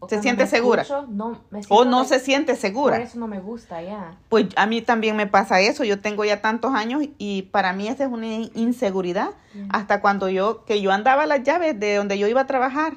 ¿Se 0.07 0.21
siente 0.21 0.47
segura? 0.47 0.83
escucho, 0.83 1.07
no, 1.09 1.41
me 1.51 1.61
siento, 1.61 1.75
O 1.75 1.83
no 1.83 1.99
like, 2.03 2.07
se 2.07 2.19
siente 2.23 2.53
Por 2.53 2.61
segura. 2.61 2.97
eso 3.01 3.19
no 3.19 3.27
me 3.27 3.41
gusta, 3.41 3.81
ya. 3.81 4.15
Pues 4.29 4.45
a 4.55 4.65
mí 4.65 4.81
también 4.81 5.17
me 5.17 5.27
pasa 5.27 5.59
eso. 5.59 5.83
Yo 5.83 5.99
tengo 5.99 6.23
ya 6.23 6.41
tantos 6.41 6.73
años 6.73 7.03
y 7.17 7.41
para 7.51 7.73
mí 7.73 7.89
esa 7.89 8.05
es 8.05 8.09
una 8.09 8.25
in- 8.27 8.51
inseguridad. 8.55 9.31
Yeah. 9.53 9.67
Hasta 9.71 9.99
cuando 9.99 10.29
yo, 10.29 10.63
que 10.63 10.81
yo 10.81 10.91
andaba 10.93 11.25
las 11.25 11.43
llaves 11.43 11.77
de 11.77 11.95
donde 11.95 12.17
yo 12.17 12.27
iba 12.27 12.39
a 12.41 12.47
trabajar, 12.47 12.93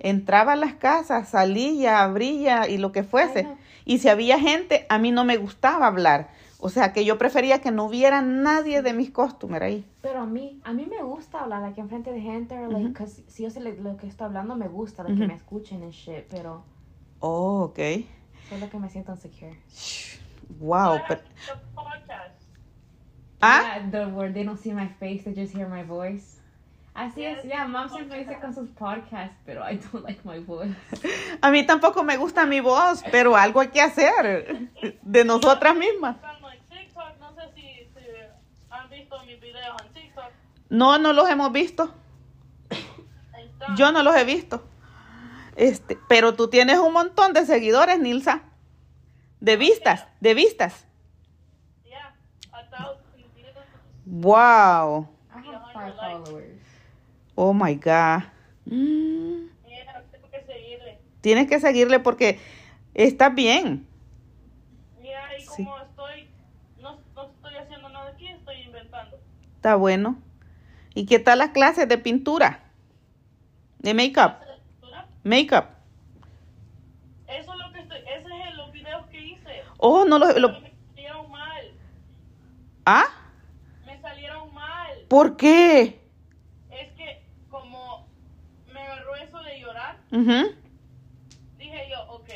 entraba 0.00 0.54
a 0.54 0.56
las 0.56 0.74
casas, 0.74 1.28
salía, 1.28 2.02
abría 2.02 2.68
y 2.68 2.78
lo 2.78 2.90
que 2.90 3.04
fuese. 3.04 3.46
Y 3.84 3.98
si 3.98 4.08
había 4.08 4.38
gente, 4.40 4.86
a 4.88 4.98
mí 4.98 5.12
no 5.12 5.24
me 5.24 5.36
gustaba 5.36 5.86
hablar. 5.86 6.30
O 6.62 6.68
sea, 6.68 6.92
que 6.92 7.04
yo 7.06 7.16
prefería 7.16 7.60
que 7.60 7.70
no 7.70 7.84
hubiera 7.84 8.20
nadie 8.20 8.82
de 8.82 8.92
mis 8.92 9.10
costumes 9.10 9.62
ahí. 9.62 9.84
Pero 10.02 10.20
a 10.20 10.26
mí, 10.26 10.60
a 10.64 10.72
mí 10.72 10.86
me 10.86 11.02
gusta 11.02 11.40
hablar, 11.40 11.62
like, 11.62 11.80
enfrente 11.80 12.12
de 12.12 12.20
gente, 12.20 12.54
or, 12.58 12.70
like, 12.70 12.84
Ujú. 12.86 12.94
'cause 12.94 13.24
si 13.28 13.42
yo 13.44 13.50
sé 13.50 13.60
lo, 13.60 13.96
que 13.96 14.06
estoy 14.06 14.26
hablando, 14.26 14.56
me 14.56 14.68
gusta, 14.68 15.02
like, 15.02 15.14
Ujú. 15.14 15.22
que 15.22 15.28
me 15.28 15.34
escuchen 15.34 15.82
and 15.82 15.92
shit, 15.92 16.26
pero 16.28 16.62
Oh, 17.20 17.62
ok. 17.64 17.78
solo 18.48 18.68
que 18.68 18.78
me 18.78 18.90
siento 18.90 19.12
insecure. 19.12 19.58
Wow. 20.58 20.98
Pero-. 21.08 21.22
¿Ah? 23.40 23.62
Yeah, 23.62 23.90
the 23.90 24.06
where 24.12 24.30
they 24.32 24.44
don't 24.44 24.58
see 24.60 24.72
my 24.74 24.86
face, 24.86 25.22
they 25.24 25.34
just 25.34 25.54
hear 25.54 25.66
my 25.66 25.82
voice. 25.82 26.38
Así 26.92 27.24
es, 27.24 27.42
yeah, 27.44 27.66
mom 27.66 27.88
siempre 27.88 28.18
dice 28.18 28.38
con 28.40 28.52
sus 28.52 28.68
podcasts, 28.70 29.36
pero 29.46 29.62
I 29.66 29.76
don't 29.78 30.04
like 30.04 30.20
my 30.24 30.40
voice. 30.40 30.74
A 31.40 31.50
mí 31.50 31.64
tampoco 31.64 32.02
me 32.02 32.16
gusta 32.18 32.44
mi 32.44 32.60
voz, 32.60 33.02
pero 33.10 33.36
algo 33.36 33.60
hay 33.60 33.68
que 33.68 33.80
hacer 33.80 34.68
de 35.00 35.24
nosotras 35.24 35.74
mismas. 35.76 36.16
Buscando 36.16 36.50
en 36.50 36.58
TikTok, 36.68 37.18
no 37.20 37.32
sé 37.34 37.42
si, 37.54 37.60
si 37.94 38.06
han 38.70 38.90
visto 39.10 39.26
mis 39.26 39.40
videos 39.40 39.76
en 39.82 39.92
TikTok. 39.92 40.30
No, 40.68 40.98
no 40.98 41.12
los 41.12 41.28
hemos 41.28 41.52
visto. 41.52 41.94
Yo 43.76 43.92
no 43.92 44.02
los 44.02 44.16
he 44.16 44.24
visto. 44.24 44.64
Este, 45.56 45.98
pero 46.08 46.34
tú 46.34 46.48
tienes 46.48 46.78
un 46.78 46.92
montón 46.92 47.32
de 47.32 47.44
seguidores, 47.44 47.98
Nilsa. 47.98 48.42
De 49.40 49.56
vistas, 49.56 50.06
de 50.20 50.34
vistas. 50.34 50.86
Yeah. 51.84 52.14
Wow. 54.06 55.08
I 55.34 55.46
have 55.46 55.72
five 55.72 55.94
followers. 55.96 56.60
Oh 57.34 57.52
my 57.52 57.74
God. 57.74 58.22
Mm, 58.66 59.48
Yeah, 59.66 60.02
tengo 60.10 60.30
que 60.30 60.42
seguirle. 60.44 60.98
Tienes 61.20 61.48
que 61.48 61.60
seguirle 61.60 62.00
porque 62.00 62.38
está 62.94 63.28
bien. 63.30 63.86
Yeah, 65.02 65.36
y 65.38 65.40
Sí. 65.42 65.64
como 65.64 65.78
estoy, 65.78 66.28
no, 66.80 66.98
no 67.14 67.30
estoy 67.30 67.54
haciendo 67.56 67.88
nada 67.88 68.10
aquí, 68.10 68.28
estoy 68.28 68.60
inventando. 68.62 69.18
Está 69.60 69.74
bueno. 69.76 70.16
¿Y 70.94 71.04
qué 71.04 71.18
tal 71.18 71.40
las 71.40 71.50
clases 71.50 71.86
de 71.86 71.98
pintura? 71.98 72.60
De 73.80 73.92
make-up. 73.92 74.36
Make-up. 75.22 75.64
Eso 77.28 77.52
es 77.52 77.58
lo 77.58 77.70
que 77.74 77.80
estoy, 77.80 77.98
ese 77.98 78.48
es 78.48 78.54
los 78.56 78.72
videos 78.72 79.04
que 79.08 79.20
hice. 79.22 79.62
Oh, 79.76 80.06
no 80.06 80.18
lo, 80.18 80.28
Pero 80.28 80.38
lo- 80.40 80.60
Me 80.62 80.72
salieron 80.94 81.30
mal, 81.30 81.64
¿Ah? 82.86 83.04
me 83.84 84.00
salieron 84.00 84.54
mal. 84.54 84.98
¿Por 85.10 85.36
qué? 85.36 86.00
Es 86.70 86.92
que 86.96 87.22
como 87.50 88.08
me 88.72 88.80
agarró 88.80 89.14
eso 89.16 89.42
de 89.42 89.60
llorar, 89.60 89.98
Ujú. 90.10 90.54
dije 91.58 91.86
yo, 91.90 92.02
ok, 92.14 92.30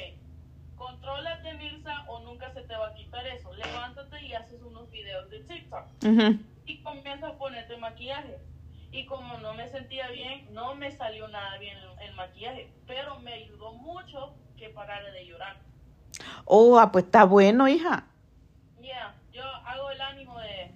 contrólate 0.76 1.54
Mirza 1.54 2.04
o 2.08 2.20
nunca 2.20 2.52
se 2.52 2.60
te 2.60 2.76
va 2.76 2.88
a 2.88 2.94
quitar 2.94 3.26
eso. 3.28 3.50
Levántate 3.54 4.22
y 4.26 4.34
haces 4.34 4.60
unos 4.62 4.90
videos 4.90 5.30
de 5.30 5.40
TikTok. 5.40 5.86
Ujú. 6.04 6.20
y 6.22 6.53
comienzo 6.96 7.26
a 7.26 7.38
ponerte 7.38 7.76
maquillaje. 7.76 8.38
Y 8.90 9.06
como 9.06 9.38
no 9.38 9.54
me 9.54 9.68
sentía 9.68 10.08
bien, 10.08 10.52
no 10.52 10.74
me 10.74 10.90
salió 10.92 11.26
nada 11.28 11.58
bien 11.58 11.76
el, 11.76 12.08
el 12.08 12.14
maquillaje, 12.14 12.72
pero 12.86 13.18
me 13.20 13.32
ayudó 13.32 13.72
mucho 13.72 14.34
que 14.56 14.68
parara 14.68 15.10
de 15.10 15.26
llorar. 15.26 15.56
Oh, 16.44 16.78
ah, 16.78 16.92
pues 16.92 17.06
está 17.06 17.24
bueno, 17.24 17.66
hija. 17.66 18.06
Yeah, 18.80 19.14
yo 19.32 19.44
hago 19.44 19.90
el 19.90 20.00
ánimo 20.00 20.38
de 20.38 20.74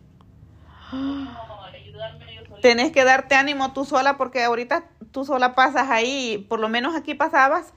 como 0.90 1.62
ayudarme 1.64 2.34
yo 2.34 2.40
solita. 2.40 2.60
Tenés 2.60 2.92
que 2.92 3.04
darte 3.04 3.34
ánimo 3.34 3.72
tú 3.72 3.84
sola 3.84 4.16
porque 4.16 4.42
ahorita 4.42 4.88
tú 5.12 5.24
sola 5.24 5.54
pasas 5.54 5.90
ahí, 5.90 6.44
por 6.48 6.58
lo 6.58 6.68
menos 6.68 6.96
aquí 6.96 7.14
pasabas, 7.14 7.74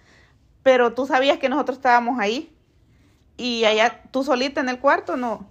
pero 0.64 0.94
tú 0.94 1.06
sabías 1.06 1.38
que 1.38 1.50
nosotros 1.50 1.78
estábamos 1.78 2.20
ahí. 2.20 2.56
Y 3.38 3.66
allá 3.66 4.02
tú 4.12 4.24
solita 4.24 4.62
en 4.62 4.70
el 4.70 4.80
cuarto, 4.80 5.18
no. 5.18 5.50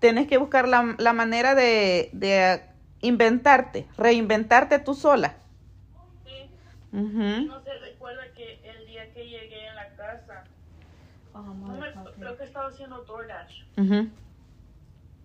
Tenés 0.00 0.26
que 0.26 0.38
buscar 0.38 0.66
la, 0.66 0.94
la 0.98 1.12
manera 1.12 1.54
de, 1.54 2.10
de 2.12 2.62
inventarte, 3.02 3.86
reinventarte 3.98 4.78
tú 4.78 4.94
sola. 4.94 5.34
Sí, 6.24 6.50
no 7.46 7.62
se 7.62 7.78
recuerda 7.78 8.22
que 8.34 8.60
el 8.64 8.86
día 8.86 9.12
que 9.12 9.28
llegué 9.28 9.66
en 9.68 9.74
la 9.76 9.88
casa, 9.96 10.44
Oh, 11.32 11.42
no 11.42 11.68
me- 11.76 11.92
creo 12.18 12.36
que 12.36 12.42
estaba 12.44 12.66
haciendo 12.68 13.04
DoorDash, 13.04 13.62
Ujú. 13.76 14.08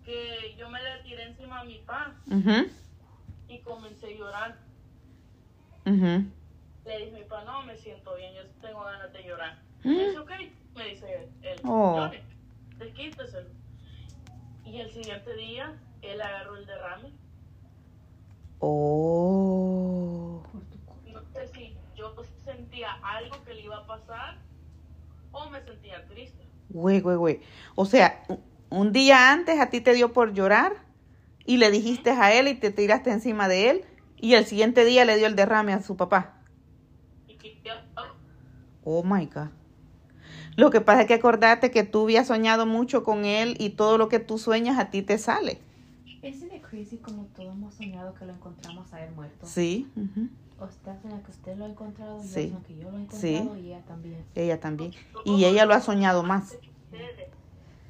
que 0.04 0.54
yo 0.56 0.68
me 0.70 0.80
le 0.80 1.02
tiré 1.02 1.24
encima 1.24 1.60
a 1.60 1.64
mi 1.64 1.78
pa 1.78 2.14
Ujú. 2.30 2.70
y 3.48 3.58
comencé 3.58 4.06
a 4.06 4.16
llorar. 4.16 4.56
Le 5.84 6.98
dije 6.98 7.10
a 7.16 7.18
mi 7.18 7.24
pa, 7.24 7.42
no, 7.44 7.62
me 7.64 7.76
siento 7.76 8.14
bien, 8.14 8.32
yo 8.34 8.42
tengo 8.60 8.84
ganas 8.84 9.12
de 9.12 9.22
llorar. 9.24 9.58
Mm. 9.82 9.88
Me 9.96 10.04
dice, 10.06 10.18
ok, 10.18 10.30
me 10.76 10.84
dice 10.90 11.28
él, 11.42 11.60
Oh. 11.64 11.96
llore, 11.96 12.22
desquíteselo. 12.78 13.48
Y 14.76 14.80
el 14.80 14.90
siguiente 14.90 15.34
día, 15.36 15.74
él 16.02 16.20
agarró 16.20 16.54
el 16.54 16.66
derrame. 16.66 17.10
Oh. 18.58 20.42
No 21.10 21.20
sé 21.32 21.48
si 21.48 21.74
yo 21.94 22.14
sentía 22.44 22.92
algo 23.02 23.42
que 23.46 23.54
le 23.54 23.62
iba 23.62 23.78
a 23.78 23.86
pasar 23.86 24.36
o 25.32 25.48
me 25.48 25.62
sentía 25.62 26.06
triste. 26.08 26.46
Güey, 26.68 27.00
güey, 27.00 27.16
güey. 27.16 27.40
O 27.74 27.86
sea, 27.86 28.22
un 28.68 28.92
día 28.92 29.32
antes 29.32 29.58
a 29.58 29.70
ti 29.70 29.80
te 29.80 29.94
dio 29.94 30.12
por 30.12 30.34
llorar 30.34 30.74
y 31.46 31.56
le 31.56 31.70
dijiste 31.70 32.10
a 32.10 32.34
él 32.34 32.46
y 32.46 32.54
te 32.54 32.70
tiraste 32.70 33.10
encima 33.10 33.48
de 33.48 33.70
él 33.70 33.84
y 34.18 34.34
el 34.34 34.44
siguiente 34.44 34.84
día 34.84 35.06
le 35.06 35.16
dio 35.16 35.26
el 35.26 35.36
derrame 35.36 35.72
a 35.72 35.80
su 35.80 35.96
papá. 35.96 36.42
Oh 38.84 39.02
my 39.02 39.24
God. 39.24 39.48
Lo 40.56 40.70
que 40.70 40.80
pasa 40.80 41.02
es 41.02 41.06
que 41.06 41.14
acordate 41.14 41.70
que 41.70 41.84
tú 41.84 42.04
habías 42.04 42.26
soñado 42.28 42.64
mucho 42.66 43.04
con 43.04 43.24
él 43.24 43.56
y 43.58 43.70
todo 43.70 43.98
lo 43.98 44.08
que 44.08 44.18
tú 44.18 44.38
sueñas 44.38 44.78
a 44.78 44.90
ti 44.90 45.02
te 45.02 45.18
sale. 45.18 45.58
Isn't 46.22 46.52
it 46.52 46.62
crazy 46.62 46.96
como 46.96 47.24
todos 47.36 47.52
hemos 47.54 47.74
soñado 47.74 48.14
que 48.14 48.24
lo 48.24 48.32
encontramos 48.32 48.92
a 48.92 49.04
él 49.04 49.12
muerto? 49.14 49.46
Sí. 49.46 49.90
ujú. 49.96 50.28
Usted 50.64 50.92
sueña 51.02 51.22
que 51.22 51.30
usted 51.30 51.56
lo 51.58 51.66
ha 51.66 51.68
encontrado, 51.68 52.16
yo 52.22 52.28
Sí. 52.28 52.54
que 52.66 52.76
yo 52.78 52.90
lo 52.90 52.96
he 52.98 53.06
Sí. 53.10 53.34
encontrado 53.36 53.58
y 53.58 53.66
ella 53.66 53.82
también. 53.86 54.24
Ella 54.34 54.58
también. 54.60 54.92
Y 55.26 55.44
ella 55.44 55.66
lo 55.66 55.74
ha 55.74 55.80
soñado 55.80 56.22
más. 56.22 56.56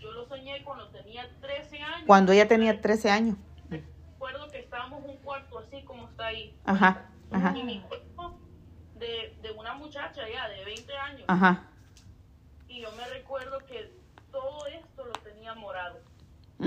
Yo 0.00 0.10
lo 0.12 0.26
soñé 0.26 0.64
cuando 0.64 0.88
tenía 0.88 1.28
13 1.40 1.78
años. 1.80 2.02
Cuando 2.06 2.32
ella 2.32 2.48
tenía 2.48 2.80
13 2.80 3.08
años. 3.10 3.36
Recuerdo 3.70 4.50
que 4.50 4.58
estábamos 4.58 5.04
en 5.04 5.10
un 5.10 5.16
cuarto 5.18 5.60
así 5.60 5.82
como 5.84 6.08
está 6.08 6.26
ahí. 6.26 6.52
Ajá, 6.64 7.06
ajá, 7.30 7.56
Y 7.56 7.62
mi 7.62 7.80
cuerpo 7.82 8.36
de, 8.98 9.36
de 9.40 9.50
una 9.56 9.74
muchacha 9.74 10.22
ya 10.28 10.48
de 10.48 10.64
20 10.64 10.92
años. 10.96 11.24
ajá. 11.28 11.68
Recuerdo 13.38 13.66
que 13.66 13.92
todo 14.32 14.66
esto 14.66 15.04
lo 15.04 15.12
tenía 15.12 15.54
morado. 15.54 15.98
Mm. 16.58 16.66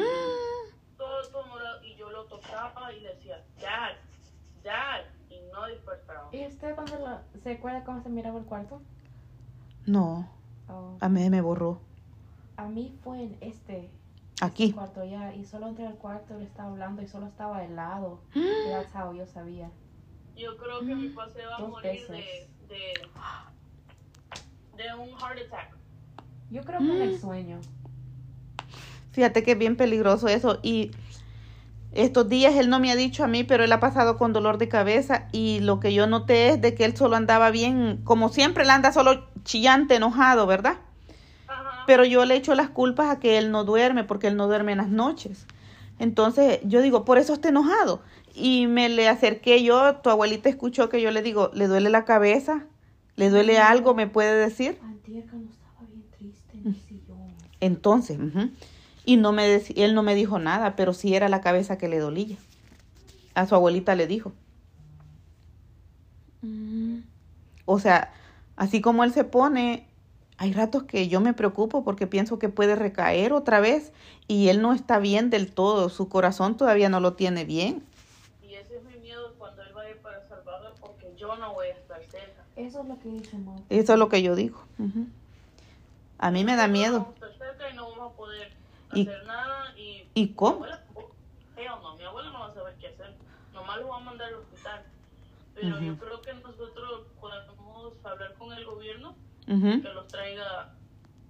Todo, 0.97 1.27
todo 1.31 1.47
morado. 1.47 1.83
Y 1.83 1.95
yo 1.95 2.11
lo 2.11 2.25
tocaba 2.25 2.93
y 2.93 2.99
le 2.99 3.15
decía, 3.15 3.43
Dad, 3.59 3.95
Dad. 4.63 5.01
Y 5.31 5.39
no 5.51 5.65
despertaba. 5.65 6.29
¿Y 6.31 6.45
usted 6.45 6.75
cuando 6.75 6.99
lo, 6.99 7.39
se 7.41 7.53
acuerda 7.53 7.83
cómo 7.83 8.03
se 8.03 8.09
miraba 8.09 8.38
el 8.39 8.45
cuarto? 8.45 8.81
No, 9.88 10.29
Oh, 10.71 10.95
a 11.01 11.09
mí 11.09 11.27
me 11.31 11.41
borró. 11.41 11.81
a 12.57 12.67
mí 12.67 12.95
fue 13.03 13.23
en 13.23 13.38
este 13.41 13.89
Aquí. 14.39 14.71
cuarto 14.71 15.03
ya 15.03 15.33
y 15.33 15.43
solo 15.45 15.67
entré 15.69 15.88
al 15.88 15.95
cuarto 15.95 16.35
y 16.35 16.41
le 16.41 16.45
estaba 16.45 16.69
hablando 16.69 17.01
y 17.01 17.07
solo 17.07 17.25
estaba 17.25 17.65
helado. 17.65 18.21
Y 18.35 18.69
that's 18.69 18.93
how 18.93 19.11
yo 19.15 19.25
sabía. 19.25 19.71
Yo 20.35 20.55
creo 20.57 20.81
que 20.81 20.93
mi 20.93 21.09
papá 21.09 21.31
se 21.31 21.43
va 21.47 21.55
a 21.55 21.59
morir 21.61 22.07
de, 22.07 22.47
de, 22.67 22.93
de 24.83 24.93
un 24.93 25.09
heart 25.17 25.39
attack. 25.47 25.78
Yo 26.51 26.63
creo 26.63 26.79
que 26.79 26.85
en 26.85 27.01
el 27.01 27.19
sueño. 27.19 27.59
Fíjate 29.11 29.43
que 29.43 29.51
es 29.51 29.57
bien 29.57 29.75
peligroso 29.75 30.27
eso. 30.27 30.59
Y 30.63 30.91
estos 31.91 32.29
días 32.29 32.55
él 32.55 32.69
no 32.69 32.79
me 32.79 32.91
ha 32.91 32.95
dicho 32.95 33.23
a 33.23 33.27
mí, 33.27 33.43
pero 33.43 33.63
él 33.63 33.71
ha 33.71 33.79
pasado 33.79 34.17
con 34.17 34.33
dolor 34.33 34.57
de 34.57 34.67
cabeza. 34.67 35.27
Y 35.31 35.59
lo 35.59 35.79
que 35.79 35.93
yo 35.93 36.07
noté 36.07 36.49
es 36.49 36.61
de 36.61 36.75
que 36.75 36.85
él 36.85 36.95
solo 36.95 37.15
andaba 37.15 37.51
bien, 37.51 38.01
como 38.03 38.29
siempre, 38.29 38.63
él 38.63 38.69
anda 38.69 38.91
solo 38.91 39.27
chillante, 39.43 39.95
enojado, 39.95 40.47
¿verdad? 40.47 40.77
Ajá. 41.47 41.83
Pero 41.87 42.05
yo 42.05 42.25
le 42.25 42.35
echo 42.35 42.55
las 42.55 42.69
culpas 42.69 43.09
a 43.09 43.19
que 43.19 43.37
él 43.37 43.51
no 43.51 43.63
duerme, 43.63 44.03
porque 44.03 44.27
él 44.27 44.37
no 44.37 44.47
duerme 44.47 44.73
en 44.73 44.77
las 44.79 44.89
noches. 44.89 45.47
Entonces 45.97 46.59
yo 46.63 46.81
digo, 46.81 47.03
por 47.05 47.17
eso 47.17 47.33
está 47.33 47.49
enojado. 47.49 48.01
Y 48.33 48.67
me 48.67 48.89
le 48.89 49.09
acerqué 49.09 49.63
yo, 49.63 49.97
tu 49.97 50.09
abuelita 50.09 50.49
escuchó 50.49 50.87
que 50.87 51.01
yo 51.01 51.11
le 51.11 51.21
digo, 51.21 51.51
¿le 51.53 51.67
duele 51.67 51.89
la 51.89 52.05
cabeza? 52.05 52.65
¿Le 53.15 53.29
duele 53.29 53.57
algo? 53.57 53.93
¿Me 53.93 54.07
puede 54.07 54.33
decir? 54.33 54.79
Antier 54.81 55.25
cuando 55.29 55.51
estaba 55.51 55.81
bien 55.89 56.05
triste 56.17 56.57
en 56.57 56.67
el 56.67 56.75
Entonces, 57.61 58.17
y 59.05 59.17
no 59.17 59.31
me 59.31 59.47
deci- 59.47 59.73
él 59.75 59.93
no 59.95 60.03
me 60.03 60.15
dijo 60.15 60.39
nada, 60.39 60.75
pero 60.75 60.93
sí 60.93 61.15
era 61.15 61.29
la 61.29 61.41
cabeza 61.41 61.77
que 61.77 61.87
le 61.89 61.99
dolía. 61.99 62.37
A 63.35 63.47
su 63.47 63.55
abuelita 63.55 63.95
le 63.95 64.07
dijo. 64.07 64.31
Mm. 66.41 66.99
O 67.65 67.79
sea, 67.79 68.11
así 68.55 68.81
como 68.81 69.03
él 69.03 69.11
se 69.13 69.23
pone, 69.23 69.87
hay 70.37 70.53
ratos 70.53 70.83
que 70.83 71.07
yo 71.07 71.21
me 71.21 71.33
preocupo 71.33 71.83
porque 71.83 72.07
pienso 72.07 72.39
que 72.39 72.49
puede 72.49 72.75
recaer 72.75 73.33
otra 73.33 73.59
vez 73.59 73.91
y 74.27 74.47
él 74.47 74.61
no 74.61 74.73
está 74.73 74.99
bien 74.99 75.29
del 75.29 75.51
todo, 75.51 75.89
su 75.89 76.07
corazón 76.07 76.55
todavía 76.55 76.89
no 76.89 76.99
lo 76.99 77.13
tiene 77.13 77.45
bien. 77.45 77.83
Y 78.41 78.53
ese 78.53 78.77
es 78.77 78.83
mi 78.83 78.97
miedo 79.01 79.33
cuando 79.37 79.61
él 79.63 79.73
vaya 79.73 79.95
para 80.01 80.27
Salvador, 80.27 80.73
porque 80.79 81.13
yo 81.17 81.35
no 81.35 81.53
voy 81.53 81.67
a 81.67 81.71
estar 81.71 82.01
cerca. 82.09 82.43
Eso 82.55 82.81
es 82.81 82.87
lo 82.87 82.99
que 82.99 83.09
dice. 83.09 83.37
Eso 83.69 83.93
es 83.93 83.99
lo 83.99 84.09
que 84.09 84.21
yo 84.21 84.35
digo. 84.35 84.63
A 86.17 86.31
mí 86.31 86.43
me 86.43 86.55
da 86.55 86.67
miedo. 86.67 87.13
Cerca 87.59 87.69
y 87.73 87.75
no 87.75 87.89
vamos 87.91 88.13
a 88.13 88.15
poder 88.15 88.51
Y- 88.93 89.01
hacer 89.07 89.25
nada. 89.25 89.77
Y, 89.77 90.07
¿Y 90.13 90.21
mi 90.27 90.33
cómo? 90.33 90.55
abuela, 90.55 90.83
hell 91.57 91.67
no, 91.81 91.95
mi 91.95 92.03
abuela 92.03 92.29
no 92.31 92.39
va 92.39 92.47
a 92.47 92.53
saber 92.53 92.75
qué 92.79 92.87
hacer. 92.87 93.15
Nomás 93.53 93.79
lo 93.79 93.87
va 93.89 93.97
a 93.97 93.99
mandar 93.99 94.27
al 94.29 94.35
hospital. 94.35 94.83
Pero 95.55 95.75
Ujú. 95.75 95.85
yo 95.85 95.97
creo 95.97 96.21
que 96.21 96.33
nosotros 96.35 97.07
podemos 97.19 97.93
hablar 98.03 98.33
con 98.35 98.53
el 98.53 98.65
gobierno 98.65 99.15
Ujú. 99.47 99.81
que 99.81 99.89
los 99.93 100.07
traiga 100.07 100.73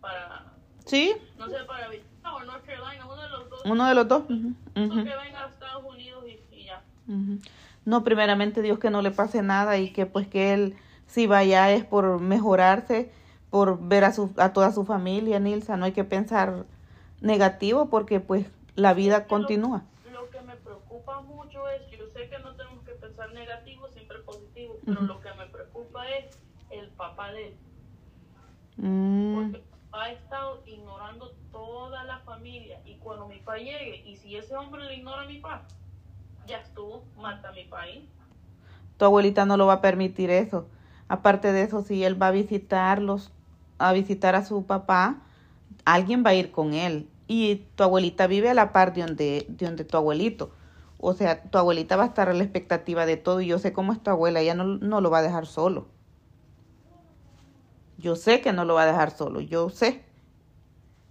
para, 0.02 0.54
Sí, 0.86 1.14
no 1.38 1.48
sé, 1.50 1.58
para 1.66 1.88
Virginia 1.90 2.34
o 2.36 2.44
North 2.44 2.66
Carolina, 2.66 3.06
uno 3.06 3.22
de 3.22 3.30
los 3.30 3.50
dos. 3.50 3.62
uno 3.66 3.88
de 3.88 3.96
los 3.96 4.08
dos. 4.08 4.24
Ujú, 4.24 4.54
ujú. 4.76 5.04
Que 5.04 5.16
venga 5.16 5.46
a 5.46 5.50
Estados 5.50 5.84
Unidos 5.84 6.24
y, 6.28 6.40
y 6.56 6.66
ya. 6.66 6.84
No, 7.86 8.04
primeramente 8.04 8.62
Dios 8.62 8.78
que 8.80 8.90
no 8.92 9.02
le 9.02 9.12
pase 9.12 9.42
nada 9.42 9.78
y 9.78 9.92
que 9.92 10.06
pues 10.06 10.28
que 10.28 10.54
él 10.54 10.76
si 11.08 11.26
vaya 11.26 11.72
es 11.72 11.84
por 11.86 12.20
mejorarse, 12.22 13.12
por 13.50 13.80
ver 13.88 14.04
a 14.04 14.12
su 14.14 14.32
a 14.38 14.54
toda 14.54 14.72
su 14.72 14.86
familia, 14.86 15.40
Nilsa, 15.40 15.78
no 15.78 15.86
hay 15.86 15.92
que 15.92 16.04
pensar 16.04 16.66
negativo 17.22 17.90
porque 17.90 18.20
pues 18.20 18.46
la 18.76 18.94
vida 18.94 19.28
continúa. 19.28 19.84
Lo 20.12 20.30
que 20.30 20.42
me 20.42 20.56
preocupa 20.56 21.22
mucho 21.22 21.68
es, 21.70 21.82
yo 21.92 22.06
sé 22.14 22.30
que 22.30 22.40
no 22.40 22.56
tenemos 22.56 22.84
que 22.86 22.94
pensar 22.94 23.32
negativo, 23.34 23.88
siempre 23.90 24.20
positivo, 24.20 24.76
pero 24.86 25.02
lo 25.02 25.20
que 25.20 25.34
me 25.34 25.46
preocupa 25.48 26.08
es 26.10 26.26
el 26.70 26.88
papá 26.90 27.32
de 27.32 27.48
él. 27.48 27.54
Mm, 28.78 29.36
Porque 29.36 29.58
el 29.58 29.64
papá 29.64 30.04
ha 30.04 30.12
estado 30.12 30.62
ignorando 30.66 31.32
toda 31.52 32.04
la 32.06 32.20
familia. 32.20 32.80
Y 32.86 32.96
cuando 32.98 33.28
mi 33.28 33.40
papá 33.40 33.58
llegue, 33.58 34.04
y 34.06 34.16
si 34.18 34.36
ese 34.38 34.56
hombre 34.56 34.86
le 34.86 34.96
ignora 34.96 35.24
a 35.24 35.26
mi 35.26 35.40
papá, 35.40 35.66
ya 36.48 36.60
estuvo, 36.60 37.04
mata 37.18 37.50
a 37.50 37.52
mi 37.52 37.66
país. 37.66 38.06
tu 38.98 39.06
abuelita 39.06 39.46
no 39.46 39.58
lo 39.58 39.66
va 39.68 39.74
a 39.74 39.82
permitir 39.82 40.30
eso. 40.30 40.68
Aparte 41.08 41.52
de 41.52 41.64
eso, 41.64 41.82
si 41.82 42.04
él 42.04 42.22
va 42.22 42.28
a 42.28 42.32
visitarlos, 42.32 43.32
a 43.80 43.92
visitar 43.94 44.36
a 44.36 44.46
su 44.46 44.66
papá, 44.66 45.22
alguien 45.86 46.24
va 46.26 46.32
a 46.32 46.36
ir 46.36 46.52
con 46.52 46.74
él. 46.74 47.10
Y 47.28 47.64
tu 47.76 47.84
abuelita 47.84 48.28
vive 48.28 48.50
a 48.50 48.54
la 48.54 48.72
par 48.74 48.94
de 48.94 49.02
donde, 49.02 49.46
de 49.50 49.66
donde 49.66 49.86
tu 49.86 49.98
abuelito. 49.98 50.52
O 51.00 51.14
sea, 51.14 51.44
tu 51.44 51.58
abuelita 51.58 51.96
va 51.96 52.04
a 52.04 52.08
estar 52.08 52.30
a 52.30 52.34
la 52.34 52.44
expectativa 52.44 53.06
de 53.06 53.18
todo. 53.18 53.42
Y 53.42 53.48
yo 53.48 53.60
sé 53.60 53.72
cómo 53.74 53.94
es 53.94 54.02
tu 54.04 54.10
abuela, 54.12 54.42
ella 54.42 54.54
no, 54.56 54.66
no 54.66 55.02
lo 55.02 55.10
va 55.10 55.20
a 55.20 55.22
dejar 55.24 55.46
solo. 55.46 55.88
Yo 57.98 58.16
sé 58.16 58.42
que 58.42 58.54
no 58.54 58.66
lo 58.66 58.76
va 58.76 58.84
a 58.84 58.88
dejar 58.88 59.12
solo, 59.12 59.42
yo 59.42 59.70
sé. 59.70 60.04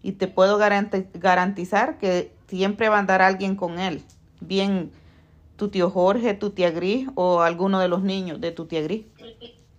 Y 0.02 0.12
te 0.12 0.26
puedo 0.28 0.58
garanti- 0.58 1.08
garantizar 1.14 1.98
que 1.98 2.32
siempre 2.46 2.88
va 2.88 2.96
a 2.96 3.00
andar 3.00 3.20
alguien 3.20 3.56
con 3.56 3.78
él. 3.78 4.02
Bien, 4.40 4.90
tu 5.56 5.68
tío 5.68 5.90
Jorge, 5.90 6.34
tu 6.34 6.50
tía 6.50 6.70
Gris 6.70 7.08
o 7.14 7.42
alguno 7.42 7.78
de 7.80 7.88
los 7.88 8.02
niños 8.02 8.40
de 8.40 8.52
tu 8.52 8.66
tía 8.66 8.80
Gris. 8.80 9.04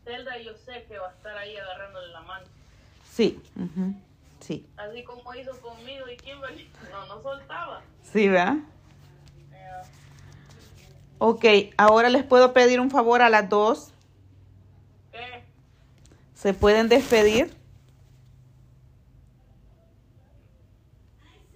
Zelda 0.04 0.38
yo 0.40 0.54
sé 0.56 0.86
que 0.88 0.98
va 0.98 1.08
a 1.08 1.12
estar 1.12 1.38
ahí 1.38 1.56
agarrándole 1.56 2.08
la 2.12 2.22
mano. 2.22 2.46
Sí, 3.20 3.38
ujú, 3.58 3.94
sí, 4.40 4.66
Así 4.78 5.04
como 5.04 5.36
hizo 5.36 5.52
conmigo 5.60 6.08
y 6.08 6.16
Kimberly. 6.16 6.72
No, 6.90 7.06
no 7.08 7.22
soltaba. 7.22 7.82
sí, 8.14 8.30
¿verdad? 8.30 8.56
Eh, 9.52 9.82
Ok, 11.18 11.44
ahora 11.76 12.08
les 12.08 12.24
puedo 12.24 12.54
pedir 12.54 12.80
un 12.80 12.90
favor 12.90 13.22
a 13.22 13.30
las 13.30 13.50
dos. 13.50 13.92
¿Qué? 15.12 15.44
¿Se 16.34 16.54
pueden 16.54 16.88
despedir? 16.88 17.54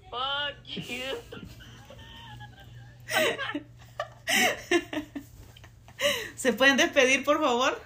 Fuck 0.09 0.63
you. 0.65 1.15
¿Se 6.35 6.51
pueden 6.51 6.75
despedir, 6.75 7.23
por 7.23 7.39
favor? 7.39 7.81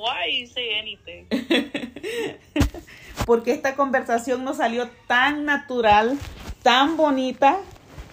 Why 0.00 0.40
you 0.40 0.46
say 0.46 0.78
anything? 0.78 1.26
Porque 3.26 3.52
esta 3.52 3.76
conversación 3.76 4.44
nos 4.44 4.56
salió 4.56 4.88
tan 5.06 5.44
natural, 5.44 6.18
tan 6.62 6.96
bonita, 6.96 7.58